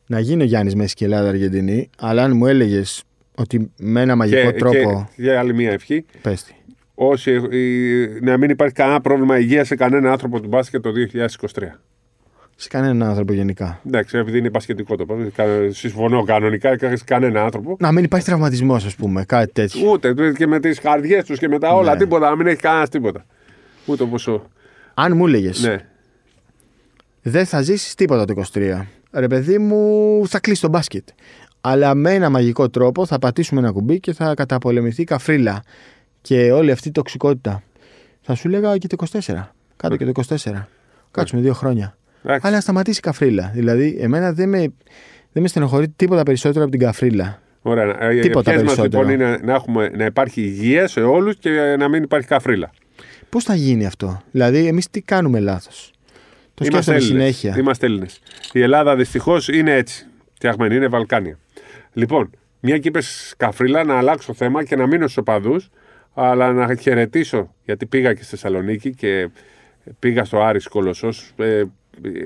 Να 0.08 0.20
γίνει 0.20 0.42
ο 0.44 0.46
Γιάννης 0.46 0.76
Μέση 0.76 0.96
και 0.96 1.04
η 1.04 1.08
Ελλάδα 1.08 1.30
Αργεντινή. 1.30 1.90
Αλλά 2.00 2.24
αν 2.24 2.38
μου 2.38 2.46
έλεγες 2.48 3.04
ότι 3.36 3.72
με 3.78 4.02
ένα 4.02 4.16
μαγικό 4.16 4.52
και, 4.52 4.58
τρόπο. 4.58 5.10
και 5.16 5.22
για 5.22 5.40
άλλη 5.40 5.54
μια 5.54 5.72
ευχή. 5.72 6.06
Πες 6.22 6.44
τη. 6.44 6.54
Όσοι, 6.96 7.32
η- 7.52 8.20
να 8.22 8.38
μην 8.38 8.50
υπάρχει 8.50 8.74
κανένα 8.74 9.02
πρόβλημα 9.02 9.40
υγείας 9.40 9.68
σε 9.68 9.76
κανένα 9.76 10.12
άνθρωπο 10.12 10.42
του 10.42 10.48
μπάσκετ 10.48 10.82
το 10.82 10.92
2023. 10.92 11.80
Σε 12.56 12.68
κανέναν 12.70 13.04
άνθρωπο 13.10 13.34
γενικά. 13.34 13.82
Εντάξει, 13.88 14.18
επειδή 14.18 14.38
είναι 14.38 14.50
πασχετικό 14.50 14.96
το 14.96 15.06
πράγμα. 15.06 15.30
κα- 15.36 15.46
Συμφωνώ 15.72 16.24
κανονικά 16.24 16.76
και 16.76 16.96
σε 16.96 17.04
κανένα 17.06 17.44
άνθρωπο. 17.44 17.78
Να 17.80 17.92
μην 17.92 18.04
υπάρχει 18.04 18.26
τραυματισμός, 18.26 18.86
ας 18.86 18.96
πούμε, 18.96 19.24
κάτι 19.26 19.52
τέτοιο. 19.54 19.90
Ούτε 19.92 20.14
και 20.38 20.48
με 20.48 20.60
τις 20.60 20.80
καρδιές 20.80 21.24
τους 21.24 21.40
και 21.40 21.48
με 21.48 21.60
τα 21.60 21.74
όλα, 21.74 21.92
Ναι. 21.94 21.98
τίποτα. 22.00 22.30
Να 22.30 22.36
μην 22.36 22.48
έχει 22.48 22.62
κανένας 22.62 22.90
τίποτα. 22.90 23.26
Ούτε 23.86 24.04
ποσό. 24.06 24.48
Αν 24.94 25.18
μου 25.18 25.28
έλεγες, 25.28 25.62
Ναι. 25.64 25.76
Δεν 27.22 27.46
θα 27.46 27.62
ζήσεις 27.62 27.96
τίποτα 27.96 28.26
το 28.26 28.44
23. 28.54 28.82
Ρε 29.12 29.28
παιδί 29.28 29.58
μου, 29.58 30.22
θα 30.28 30.40
κλείσει 30.40 30.62
το 30.62 30.70
μπάσκετ. 30.70 31.08
Αλλά 31.62 31.94
με 31.94 32.14
ένα 32.14 32.30
μαγικό 32.30 32.70
τρόπο 32.70 33.06
θα 33.06 33.20
πατήσουμε 33.20 33.60
ένα 33.62 33.72
κουμπί 33.72 34.00
και 34.00 34.14
θα 34.14 34.34
καταπολεμηθεί 34.34 35.02
η 35.02 35.06
καφρίλα 35.06 35.64
και 36.22 36.52
όλη 36.52 36.72
αυτή 36.72 36.88
η 36.88 36.92
τοξικότητα. 36.92 37.64
Θα 38.22 38.36
σου 38.36 38.50
λέγα 38.50 38.78
και 38.78 38.88
το 38.88 39.06
24. 39.12 39.20
Κάτω 39.76 39.96
και 39.96 40.06
το 40.06 40.12
24. 40.28 40.68
Κάτσουμε 41.12 41.42
δύο 41.42 41.54
χρόνια. 41.54 41.98
Εντάξει. 42.24 42.48
Αλλά 42.48 42.56
να 42.56 42.62
σταματήσει 42.62 42.98
η 42.98 43.02
καφρίλα. 43.02 43.52
Δηλαδή, 43.54 43.98
εμένα 44.00 44.34
δεν 44.34 44.50
με, 44.50 44.60
δεν 45.32 45.42
με 45.42 45.48
στενοχωρεί 45.48 45.90
τίποτα 45.90 46.24
περισσότερο 46.24 46.62
από 46.64 46.72
την 46.72 46.80
καφρίλα. 46.80 47.42
Ωραία. 47.62 48.04
Ε, 48.04 48.16
Οι 48.16 48.20
Τίποτα 48.20 48.52
ευχές 48.52 48.66
μας 48.66 48.76
περισσότερο. 48.76 49.10
λοιπόν 49.10 49.26
είναι 49.26 49.40
να, 49.44 49.54
έχουμε, 49.54 49.90
να 49.90 50.06
υπάρχει 50.06 50.42
υγεία 50.42 50.88
σε 50.88 51.02
όλους 51.02 51.36
και 51.38 51.76
να 51.80 51.88
μην 51.90 52.04
υπάρχει 52.04 52.28
καφρίλα; 52.28 52.70
Πώς 53.30 53.44
θα 53.44 53.56
γίνει 53.56 53.86
αυτό, 53.86 54.22
Δηλαδή, 54.32 54.68
εμείς 54.68 54.90
τι 54.90 55.02
κάνουμε 55.02 55.40
λάθος; 55.40 55.92
Το 56.60 56.66
Είμαστε 56.66 56.92
σκέφτομαι 56.92 56.98
Έλληνες. 56.98 57.36
συνέχεια. 57.36 57.62
Είμαστε 57.62 57.86
Έλληνες. 57.86 58.20
Η 58.54 58.62
Ελλάδα 58.62 58.96
δυστυχώς 58.96 59.48
είναι 59.48 59.74
έτσι. 59.74 60.06
Φτιαγμένη, 60.34 60.76
είναι 60.76 60.88
Βαλκάνια. 60.88 61.38
Λοιπόν, 61.94 62.30
μια 62.60 62.78
και 62.78 62.88
είπες 62.88 63.34
καφρίλα, 63.38 63.84
να 63.84 63.98
αλλάξω 63.98 64.34
θέμα 64.34 64.64
και 64.64 64.76
να 64.76 64.88
μείνω 64.88 65.04
στους 65.04 65.18
οπαδούς, 65.18 65.70
αλλά 66.14 66.54
να 66.54 66.76
χαιρετήσω 66.76 67.54
γιατί 67.66 67.86
πήγα 67.86 68.14
και 68.14 68.22
στη 68.22 68.30
Θεσσαλονίκη 68.30 68.94
και 68.94 69.30
πήγα 70.00 70.24
στο 70.26 70.42
Άρης 70.42 70.68
Κολοσσός. 70.68 71.34
Ε, 71.38 71.64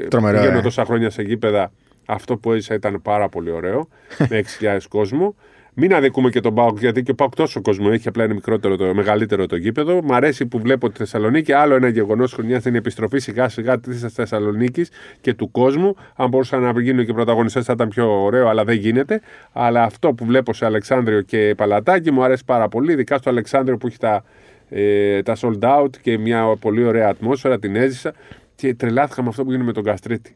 Τρομερό, 0.07 0.37
Πηγαίνω 0.39 0.57
ε. 0.57 0.61
τόσα 0.61 0.85
χρόνια 0.85 1.09
σε 1.09 1.21
γήπεδα. 1.21 1.71
Αυτό 2.05 2.37
που 2.37 2.51
έζησα 2.51 2.73
ήταν 2.73 3.01
πάρα 3.01 3.29
πολύ 3.29 3.51
ωραίο. 3.51 3.87
με 4.29 4.43
6.000 4.59 4.77
κόσμο. 4.89 5.35
Μην 5.75 5.93
αδικούμε 5.93 6.29
και 6.29 6.39
τον 6.39 6.53
Πάοκ, 6.53 6.79
γιατί 6.79 7.03
και 7.03 7.11
ο 7.11 7.15
Πάοκ 7.15 7.35
τόσο 7.35 7.61
κόσμο 7.61 7.87
έχει, 7.91 8.07
απλά 8.07 8.23
είναι 8.23 8.33
μικρότερο 8.33 8.75
το, 8.75 8.93
μεγαλύτερο 8.93 9.45
το 9.45 9.55
γήπεδο. 9.55 10.01
Μ' 10.03 10.13
αρέσει 10.13 10.45
που 10.45 10.59
βλέπω 10.59 10.89
τη 10.89 10.97
Θεσσαλονίκη. 10.97 11.53
Άλλο 11.53 11.75
ένα 11.75 11.87
γεγονός 11.87 12.33
χρονιά 12.33 12.61
είναι 12.65 12.75
η 12.75 12.77
επιστροφή 12.77 13.19
σιγά 13.19 13.49
σιγά 13.49 13.79
της 13.79 14.05
Θεσσαλονίκης 14.13 14.89
και 15.21 15.33
του 15.33 15.51
κόσμου. 15.51 15.95
Αν 16.15 16.29
μπορούσαν 16.29 16.61
να 16.61 16.81
γίνουν 16.81 17.05
και 17.05 17.13
πρωταγωνιστές 17.13 17.65
θα 17.65 17.73
ήταν 17.73 17.89
πιο 17.89 18.23
ωραίο, 18.23 18.47
αλλά 18.47 18.63
δεν 18.63 18.75
γίνεται. 18.75 19.21
Αλλά 19.51 19.83
αυτό 19.83 20.13
που 20.13 20.25
βλέπω 20.25 20.53
σε 20.53 20.65
Αλεξάνδριο 20.65 21.21
και 21.21 21.53
Παλατάκι 21.57 22.11
μου 22.11 22.23
αρέσει 22.23 22.45
πάρα 22.45 22.67
πολύ, 22.67 22.91
ειδικά 22.91 23.17
στο 23.17 23.29
Αλεξάνδριο 23.29 23.77
που 23.77 23.87
έχει 23.87 23.97
τα, 23.97 24.23
ε, 24.69 25.21
τα 25.21 25.35
sold 25.41 25.59
out 25.59 25.97
και 26.01 26.17
μια 26.17 26.55
πολύ 26.59 26.83
ωραία 26.83 27.09
ατμόσφαιρα, 27.09 27.59
την 27.59 27.75
έζησα. 27.75 28.13
Και 28.55 28.75
τρελάθηκα 28.75 29.21
με 29.21 29.29
αυτό 29.29 29.43
που 29.43 29.49
γίνεται 29.49 29.67
με 29.67 29.73
τον 29.73 29.83
Καστρίτη. 29.83 30.35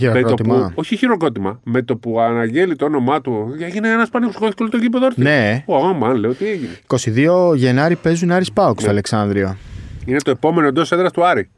Με 0.00 0.08
το 0.10 0.12
Χειροκρότημα. 0.16 0.56
που, 0.66 0.72
όχι 0.74 0.96
χειροκρότημα. 0.96 1.60
Με 1.64 1.82
το 1.82 1.96
που 1.96 2.20
αναγγέλει 2.20 2.76
το 2.76 2.84
όνομά 2.84 3.20
του, 3.20 3.54
έγινε 3.60 3.88
ένας 3.88 4.08
πανηγυρικό 4.08 4.68
το 4.68 4.76
γήπεδο. 4.76 5.04
όρθιο. 5.04 5.24
Ναι. 5.24 5.62
Ω, 5.66 5.76
άμα, 5.86 6.12
λέω, 6.14 6.34
τι 6.34 6.46
έγινε. 6.48 6.70
22 6.86 7.54
Γενάρη 7.56 7.96
παίζουν 7.96 8.30
Άρης 8.30 8.52
Πάοκ 8.52 8.76
στο 8.76 8.86
Ναι. 8.86 8.92
Αλεξάνδριο. 8.92 9.56
Είναι 10.06 10.18
το 10.18 10.30
επόμενο 10.30 10.66
εντός 10.66 10.92
έδρας 10.92 11.12
του 11.12 11.24
Άρη. 11.26 11.50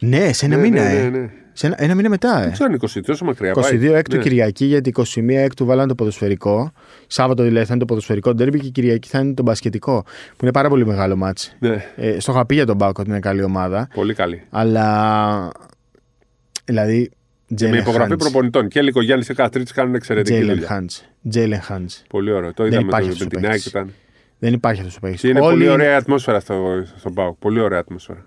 Ναι, 0.00 0.32
σε 0.32 0.46
ένα 0.46 0.56
Ναι, 0.56 0.62
μήνα, 0.62 0.82
ναι, 0.82 0.98
ε. 0.98 1.02
ναι, 1.08 1.18
ναι. 1.18 1.30
Σε 1.52 1.66
ένα, 1.66 1.76
ένα 1.78 1.94
μήνα 1.94 2.08
μετά, 2.08 2.38
ε. 2.38 2.42
Δεν 2.42 2.52
ξέρω 2.52 2.68
αν 2.72 2.78
είναι 2.82 2.90
20, 2.98 3.00
τόσο 3.06 3.24
μακριά. 3.24 3.52
22 3.54 3.60
πάει. 3.60 3.92
έκτου 3.92 4.16
Ναι. 4.16 4.22
Κυριακή, 4.22 4.64
γιατί 4.64 4.92
21 4.96 5.04
έκτου 5.28 5.64
βάλανε 5.64 5.88
το 5.88 5.94
ποδοσφαιρικό. 5.94 6.72
Σάββατο 7.06 7.42
δηλαδή 7.42 7.64
θα 7.64 7.70
είναι 7.70 7.80
το 7.80 7.86
ποδοσφαιρικό 7.86 8.34
ντέρμπι 8.34 8.60
και 8.60 8.68
Κυριακή 8.68 9.08
θα 9.08 9.18
είναι 9.18 9.34
το 9.34 9.42
μπασκετικό. 9.42 10.02
Που 10.30 10.38
είναι 10.42 10.52
πάρα 10.52 10.68
πολύ 10.68 10.86
μεγάλο 10.86 11.16
μάτς. 11.16 11.56
Ναι, 11.58 11.84
Ε, 11.96 12.20
στο 12.20 12.32
είχα 12.32 12.46
πει 12.46 12.54
για 12.54 12.66
τον 12.66 12.78
Πάοκ 12.78 12.98
ότι 12.98 13.08
είναι 13.10 13.18
καλή 13.18 13.42
ομάδα. 13.42 13.88
πολύ 13.94 14.14
καλή. 14.14 14.42
Αλλά. 14.50 15.50
Δηλαδή. 16.64 17.10
Με 17.60 17.76
υπογραφή 17.76 18.16
προπονητών. 18.16 18.68
Και 18.68 18.78
Έλικο 18.78 19.02
Γιάννη 19.02 19.24
και 19.24 19.34
Καστρίτη 19.34 19.72
κάνουν 19.72 19.94
εξαιρετική 19.94 20.34
Τζέιλεν 20.36 20.54
δουλειά. 20.54 20.68
Χάντ. 20.68 20.90
Τζέιλεν 21.28 21.60
Χάντ. 21.60 21.90
Πολύ 22.08 22.32
ωραίο. 22.32 22.52
Το 22.54 22.62
Δεν 22.62 22.72
είδαμε 22.72 22.86
υπάρχει 22.88 23.08
το, 23.08 23.12
αυτός 23.12 23.26
με 23.26 23.36
ο 23.36 23.40
την 23.40 23.44
ΑΕΚ. 23.50 23.52
παίκτης. 23.52 23.66
Ήταν... 23.66 23.92
Δεν 24.38 24.52
υπάρχει 24.52 24.80
αυτός 24.80 24.96
ο 24.96 25.00
παίκτης. 25.00 25.20
Και 25.20 25.28
είναι 25.28 25.40
πολύ 25.40 25.68
ωραία 25.68 25.90
η 25.90 25.94
ατμόσφαιρα 25.94 26.40
στο, 26.40 26.84
στον 26.98 27.14
Πάο. 27.14 27.34
Πολύ 27.34 27.60
ωραία 27.60 27.78
ατμόσφαιρα. 27.78 28.24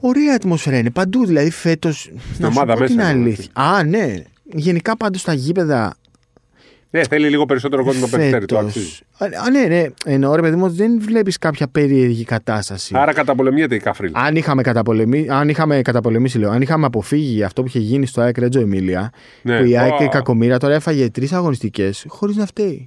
Ωραία 0.00 0.34
ατμόσφαιρα 0.34 0.78
είναι 0.78 0.90
παντού. 0.90 1.26
Δηλαδή 1.26 1.50
φέτο. 1.50 1.88
Να 1.88 1.94
σου 1.94 2.12
ομάδα 2.46 2.74
πω 2.74 2.84
την 2.84 2.94
μέσα, 2.94 3.08
αλήθεια. 3.08 3.50
Α, 3.52 3.84
ναι. 3.84 4.14
Γενικά 4.44 4.96
πάντως 4.96 5.20
στα 5.20 5.32
γήπεδα 5.32 5.94
Ναι, 6.94 7.02
θέλει 7.04 7.28
λίγο 7.28 7.46
περισσότερο 7.46 7.84
κόσμο 7.84 8.00
να 8.00 8.08
περιφέρει. 8.08 8.44
Το 8.44 8.54
φέτος. 8.56 8.68
αξίζει. 8.70 8.98
Α, 9.46 9.50
ναι, 9.50 9.60
ναι. 9.76 9.86
Εννοώ 10.04 10.34
ρε 10.34 10.40
παιδί 10.42 10.56
μου 10.56 10.64
ότι 10.64 10.74
δεν 10.74 11.00
βλέπεις 11.00 11.38
κάποια 11.38 11.68
περίεργη 11.68 12.24
κατάσταση. 12.24 12.94
Άρα 12.96 13.12
καταπολεμιέται 13.12 13.74
η 13.74 13.78
καφρίλα. 13.78 14.18
Αν 14.20 14.36
είχαμε, 14.36 14.62
καταπολεμήσει, 14.62 15.26
αν 15.30 15.48
είχαμε 15.48 15.82
καταπολεμήσει, 15.82 16.38
λέω, 16.38 16.50
αν 16.50 16.62
είχαμε 16.62 16.86
αποφύγει 16.86 17.42
αυτό 17.42 17.60
που 17.62 17.68
είχε 17.68 17.78
γίνει 17.78 18.06
στο 18.06 18.20
ΑΕΚ 18.20 18.38
Ρέτζο 18.38 18.60
Εμίλια, 18.60 19.12
Ναι. 19.42 19.58
που 19.58 19.64
η 19.64 19.78
ΑΕΚ 19.78 19.92
Ω. 20.00 20.04
η 20.04 20.08
κακομήρα 20.08 20.58
τώρα 20.58 20.74
έφαγε 20.74 21.10
τρεις 21.10 21.32
αγωνιστικές 21.32 22.04
χωρίς 22.08 22.36
να 22.36 22.46
φταίει. 22.46 22.86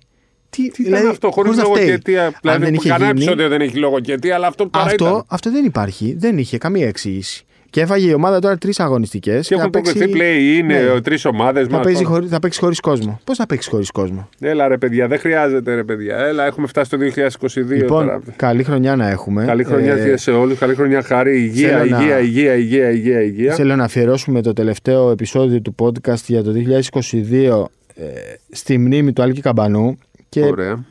Τι, 0.50 0.70
Τι 0.72 0.84
ήταν 0.84 1.08
αυτό, 1.08 1.32
χωρίς 1.32 1.52
πώς 1.56 1.60
να 1.60 1.66
φταίει. 1.70 1.86
λογοκαιτία. 1.86 2.26
Αν 2.26 2.34
Δηλαδή, 2.42 2.64
δεν 2.64 2.74
είχε 2.74 2.90
κανένα 2.90 3.12
γίνει, 3.12 3.22
επεισόδιο 3.24 3.48
δεν 3.50 3.62
έχει 3.62 3.78
λογοκαιτία, 3.78 4.36
αλλά 4.36 4.48
αυτό 4.48 4.70
τώρα 4.70 4.86
αυτό, 4.86 5.06
ήταν. 5.06 5.24
αυτό 5.28 5.52
δεν 5.52 5.66
υπάρχει. 5.66 6.16
Δεν 6.18 6.38
είχε 6.38 6.58
καμία 6.58 6.88
εξήγηση. 6.88 7.46
Και 7.76 7.82
έφαγε 7.82 8.10
η 8.10 8.14
ομάδα 8.14 8.40
τώρα 8.40 8.58
τρεις 8.58 8.80
αγωνιστικές. 8.80 9.48
Και 9.48 9.56
έχουν 9.56 9.70
προκριθεί 9.70 10.06
play, 10.14 10.58
είναι 10.58 10.80
Ναι. 10.94 11.02
τρεις 11.02 11.26
ομάδες 11.26 11.68
Θα, 11.68 11.76
μας. 11.76 11.86
παίζει 11.86 12.04
χωρί, 12.04 12.28
θα 12.28 12.40
παίξει 12.40 12.60
χωρίς 12.60 12.80
κόσμο. 12.80 13.20
Πώς 13.24 13.38
θα 13.38 13.46
παίξει 13.46 13.70
χωρίς 13.70 13.92
κόσμο; 13.92 14.30
Έλα 14.40 14.68
ρε 14.68 14.78
παιδιά, 14.78 15.08
δεν 15.08 15.20
χρειάζεται 15.20 15.76
ρε 15.76 15.84
παιδιά. 15.84 16.18
Έλα, 16.18 16.46
έχουμε 16.46 16.68
φτάσει 16.68 16.90
το 16.90 16.98
2022 16.98 17.76
Λοιπόν, 17.76 18.06
τώρα. 18.06 18.22
καλή 18.36 18.64
χρονιά 18.64 18.96
να 18.96 19.10
έχουμε. 19.10 19.46
Καλή 19.46 19.64
χρονιά 19.64 19.94
Ε, 19.94 20.18
σε 20.18 20.32
όλους. 20.32 20.58
Καλή 20.60 20.76
χρονιά 20.76 21.02
χαρή. 21.02 21.42
Υγεία, 21.42 21.78
θέλω 21.78 21.90
να- 21.90 22.02
υγεία, 22.02 22.20
υγεία, 22.20 22.54
υγεία, 22.56 22.90
υγεία, 22.92 23.22
υγεία. 23.22 23.54
Θέλω 23.54 23.76
να 23.76 23.84
αφιερώσουμε 23.84 24.42
το 24.42 24.54
τελευταίο 24.54 25.12
επεισόδιο 25.12 25.62
του 25.62 25.76
podcast 25.80 26.24
για 26.28 26.44
το 26.44 26.52
2022 26.52 27.66
ε, 27.96 28.04
στη 28.52 28.78
μνήμη 28.78 29.14
του 29.14 29.22
Άλκη 29.22 29.42
Καμπανού 29.42 29.98
και 30.30 30.42
Ωραία. 30.42 30.84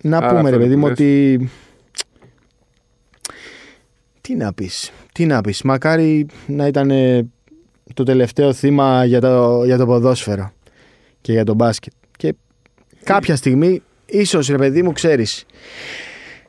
να 0.00 0.16
Άρα 0.16 0.28
πούμε 0.28 0.40
ρε 0.40 0.46
αυτό 0.48 0.58
παιδί 0.58 0.72
που 0.74 0.80
μου 0.80 0.86
λες. 0.86 0.92
ότι 0.98 1.50
τι 4.26 4.34
να 4.34 4.52
πεις, 4.52 4.92
τι 5.12 5.26
να 5.26 5.40
πεις 5.40 5.62
μακάρι 5.62 6.26
να 6.46 6.66
ήταν 6.66 6.90
ε, 6.90 7.26
το 7.94 8.02
τελευταίο 8.02 8.52
θύμα 8.52 9.04
για 9.04 9.20
το, 9.20 9.64
για 9.64 9.76
το 9.76 9.86
ποδόσφαιρο 9.86 10.52
και 11.20 11.32
για 11.32 11.44
το 11.44 11.54
μπάσκετ. 11.54 11.92
Και 12.16 12.34
κάποια 13.04 13.36
στιγμή 13.36 13.82
ίσως 14.06 14.48
ρε 14.48 14.56
παιδί 14.56 14.82
μου 14.82 14.92
ξέρεις 14.92 15.44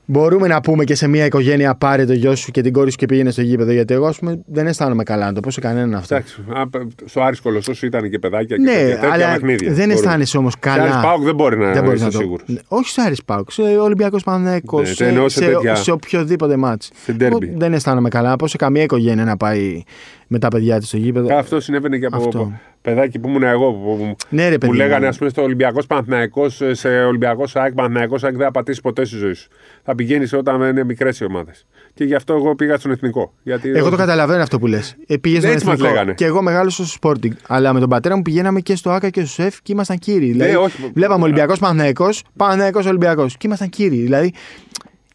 Μπορούμε 0.10 0.48
να 0.48 0.62
πούμε 0.62 0.84
και 0.84 0.96
σε 0.96 1.08
μια 1.08 1.26
οικογένεια 1.26 1.76
πάρε 1.76 2.06
το 2.06 2.14
γιο 2.14 2.36
σου 2.36 2.52
και 2.52 2.62
την 2.62 2.74
κόρη 2.74 2.92
σου 2.92 2.98
και 2.98 3.06
πήγαινε 3.06 3.32
στο 3.32 3.42
γήπεδο. 3.42 3.72
Γιατί 3.72 3.94
εγώ, 3.94 4.06
ας 4.08 4.20
πούμε, 4.20 4.40
δεν 4.46 4.68
αισθάνομαι 4.68 5.04
καλά 5.04 5.26
να 5.26 5.34
το 5.34 5.40
πω 5.40 5.52
σε 5.52 5.60
κανέναν 5.60 5.94
αυτό. 5.96 6.16
Εντάξει, 6.16 6.42
α, 6.54 6.64
στο 7.06 7.22
Άρης 7.22 7.40
Κολοσσός 7.40 7.82
ήταν 7.82 8.10
και 8.10 8.20
παιδάκια 8.20 8.56
και 8.58 8.62
Ναι, 8.64 8.72
τέτοια 8.74 9.12
αλλά 9.12 9.32
παιχνίδια. 9.34 9.68
δεν 9.68 9.76
Μπορούν. 9.76 9.92
αισθάνεσαι 9.92 10.38
όμως 10.38 10.54
Σε 10.62 10.70
Άρης 10.70 10.84
καλά. 10.92 11.02
Πάοκ 11.02 11.24
δεν 11.24 11.36
μπορεί 11.36 11.58
να 11.58 11.72
Δεν 11.72 11.84
μπορείς 11.84 11.96
είσαι 12.00 12.06
να 12.06 12.12
το... 12.12 12.18
σίγουρος. 12.18 12.48
Ναι, 12.48 12.60
Όχι 12.68 12.90
σε 12.90 13.02
Άρης 13.02 13.24
Πάουκ, 13.24 13.52
σε 13.52 13.62
Ολυμπιακός 13.62 14.24
Παναθηναϊκός, 14.24 14.88
Ναι, 14.88 14.94
σε, 14.94 15.06
εννοώ 15.08 15.30
σε 15.30 15.40
σε, 15.44 15.46
τέτοια- 15.52 15.76
σε 15.76 15.92
οποιοδήποτε 15.92 16.58
μάτς. 16.58 16.92
Σε 17.04 17.12
ντέρμπι. 17.12 17.48
Εγώ 17.48 17.58
Δεν 17.58 17.74
αισθάνομαι 17.74 18.10
καλά. 18.10 18.30
Να 18.30 18.36
πω 18.36 18.48
σε 18.48 18.58
καμία 18.58 18.84
οικογένεια 18.84 19.24
να 19.26 19.38
πάει 19.38 19.84
με 20.28 20.40
τα 20.40 20.48
παιδιά 20.48 20.80
της 20.80 20.88
στο 20.88 20.98
γήπεδο. 20.98 21.36
Αυτό 21.38 21.60
συνέβαινε 21.60 21.98
και 21.98 22.06
από 22.06 22.16
Αυτό. 22.18 22.52
Παιδάκι 22.88 23.20
που 23.20 23.28
ήμουν 23.28 23.44
εγώ. 23.44 23.72
Που, 23.74 23.98
που- 23.98 24.16
Ναι, 24.30 24.44
ρε 24.48 24.52
που 24.54 24.58
παιδί. 24.60 24.72
μου. 24.72 24.78
λέγανε, 24.78 25.08
ας 25.08 25.18
πούμε, 25.18 25.30
στο 25.30 25.42
Ολυμπιακός 25.42 25.88
Παναθυναϊκό, 25.88 26.50
σε 26.72 26.88
Ολυμπιακός 27.04 27.56
ΑΕΚ, 27.56 27.74
Παναθυναϊκό 27.74 28.16
ΑΕΚ 28.22 28.36
δεν 28.36 28.46
θα 28.46 28.52
πατήσει 28.52 28.82
ποτέ 28.82 29.06
στη 29.06 29.16
ζωή 29.18 29.34
σου. 29.34 29.48
Θα 29.84 29.96
πηγαίνεις 29.96 30.34
όταν 30.34 30.62
είναι 30.62 30.84
μικρές 30.84 31.20
οι 31.20 31.26
ομάδες. 31.26 31.66
Και 31.94 32.04
γι' 32.04 32.16
αυτό 32.16 32.34
εγώ 32.34 32.56
πήγα 32.56 32.78
στον 32.78 32.92
εθνικό. 32.92 33.34
Γιατί 33.44 33.70
Εγώ 33.76 33.90
το 33.90 33.96
καταλαβαίνω 33.96 34.42
αυτό 34.42 34.60
που 34.60 34.68
λες. 34.68 34.96
Ε, 35.08 35.18
πήγες 35.18 35.40
στον 35.42 35.52
Έτσι 35.54 35.66
μας 35.66 35.74
εθνικό. 35.76 35.94
λέγανε. 35.94 36.14
Και 36.14 36.26
εγώ 36.26 36.42
μεγάλωσα 36.42 36.86
στο 36.86 36.98
Sporting. 37.02 37.32
Αλλά 37.48 37.74
με 37.74 37.80
τον 37.80 37.90
πατέρα 37.90 38.16
μου 38.16 38.22
πηγαίναμε 38.22 38.60
και 38.60 38.76
στο 38.76 38.90
ΑΚΑ 38.90 39.10
και 39.10 39.20
στο 39.20 39.30
ΣΕΦ 39.30 39.62
και 39.62 39.72
ήμασταν 39.72 39.98
κύριοι. 39.98 40.32
Δηλαδή, 40.32 40.52
Ναι, 40.52 40.58
όχι. 40.58 40.92
Βλέπαμε 40.94 41.24
Ολυμπιακός 41.24 41.60
Παναθυναϊκό, 41.60 42.10
Παναθυναϊκό 42.36 42.82
Ολυμπιακός. 42.86 43.34
Και 43.38 43.48
ήμασταν 43.48 43.70
κύριοι. 43.70 43.98
Δηλαδή 43.98 44.28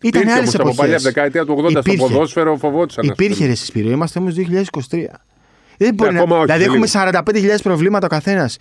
ήταν 0.02 0.20
Υπήρχε 0.20 0.38
άλλες 0.38 0.54
όμως 0.54 0.54
από 0.54 0.74
παλιά 0.74 0.94
εποχές. 0.94 1.02
δεκαετία 1.12 1.44
του 1.44 1.52
80 1.52 1.70
στο 1.70 1.78
Υπήρχε. 1.92 1.98
ποδόσφαιρο 2.12 2.56
φοβόντουσαν. 2.56 3.04
ας 3.04 3.10
Υπήρχε 3.10 3.34
πούμε. 3.34 3.46
ρε 3.48 3.54
Συσπύριο, 3.54 3.90
είμαστε 3.90 4.18
όμως 4.18 4.34
2023. 4.34 5.24
Δεν 5.84 5.94
μπορεί 5.94 6.12
να... 6.12 6.18
ακόμα 6.20 6.36
όχι, 6.36 6.44
δηλαδή 6.52 6.88
σε 6.88 6.98
έχουμε 6.98 7.12
45.000 7.54 7.58
προβλήματα 7.62 8.06
ο 8.06 8.08
καθένας. 8.08 8.56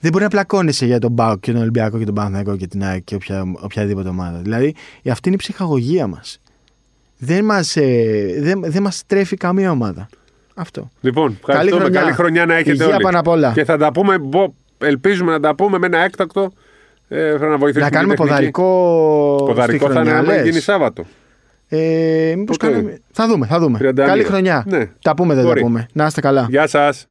Δεν 0.00 0.10
μπορεί 0.12 0.24
να 0.24 0.30
πλακώνεσαι 0.30 0.86
για 0.86 0.98
τον 0.98 1.10
Μπάουκ 1.12 1.40
και 1.40 1.52
τον 1.52 1.60
Ολυμπιακό 1.60 1.98
και 1.98 2.04
τον 2.04 2.14
Παναθηναϊκό 2.14 2.56
και 2.56 2.66
την 2.66 2.84
ΑΕΚ 2.84 3.04
και 3.04 3.14
οποια, 3.14 3.44
οποιαδήποτε 3.60 4.08
ομάδα. 4.08 4.38
Δηλαδή 4.38 4.74
αυτή 5.10 5.28
είναι 5.28 5.36
η 5.36 5.38
ψυχαγωγία 5.38 6.06
μας. 6.06 6.40
Δεν 7.18 7.44
μας 7.44 7.76
ε, 7.76 8.26
δεν, 8.38 8.62
δεν 8.66 8.82
μας 8.82 9.02
τρέφει 9.06 9.36
καμία 9.36 9.70
ομάδα. 9.70 10.08
Αυτό. 10.54 10.90
Λοιπόν, 11.00 11.36
ευχαριστούμε. 11.40 11.82
Καλή 11.82 11.92
χρονιά. 11.94 12.14
χρονιά, 12.14 12.46
να 12.46 12.54
έχετε 12.54 12.70
Υγεία 12.70 12.86
όλοι. 12.86 13.02
πάνω 13.02 13.18
απ' 13.18 13.28
όλα. 13.28 13.52
Και 13.52 13.64
θα 13.64 13.76
τα 13.76 13.92
πούμε, 13.92 14.18
μπο- 14.18 14.54
ελπίζουμε 14.78 15.32
να 15.32 15.40
τα 15.40 15.54
πούμε 15.54 15.78
με 15.78 15.86
ένα 15.86 15.98
έκτακτο. 15.98 16.52
Ε, 17.08 17.36
να 17.40 17.56
βοηθήσουμε 17.56 17.84
να 17.84 17.90
κάνουμε 17.90 18.14
την 18.14 18.24
τεχνική. 18.26 18.50
ποδαρικό, 18.50 19.44
Ποδαρικό 19.46 19.84
στη 19.84 19.94
θα 19.94 20.00
είναι 20.00 20.10
χρονιά, 20.10 20.18
άμα 20.18 20.32
λες. 20.32 20.44
γίνει 20.48 20.60
Σάββατο. 20.60 21.04
Ε, 21.68 22.34
μήπως 22.36 22.56
Πότε; 22.56 22.72
κάνουμε... 22.72 22.98
Θα 23.12 23.26
δούμε, 23.26 23.46
θα 23.46 23.58
δούμε. 23.58 23.78
32. 23.82 23.92
Καλή 23.94 24.24
χρονιά. 24.24 24.64
Ναι. 24.66 24.86
Τα 25.02 25.14
πούμε, 25.14 25.34
δεν 25.34 25.44
Μπορεί. 25.44 25.60
τα 25.60 25.66
πούμε. 25.66 25.86
Να 25.92 26.06
είστε 26.06 26.20
καλά. 26.20 26.46
Γεια 26.50 26.66
σας. 26.66 27.06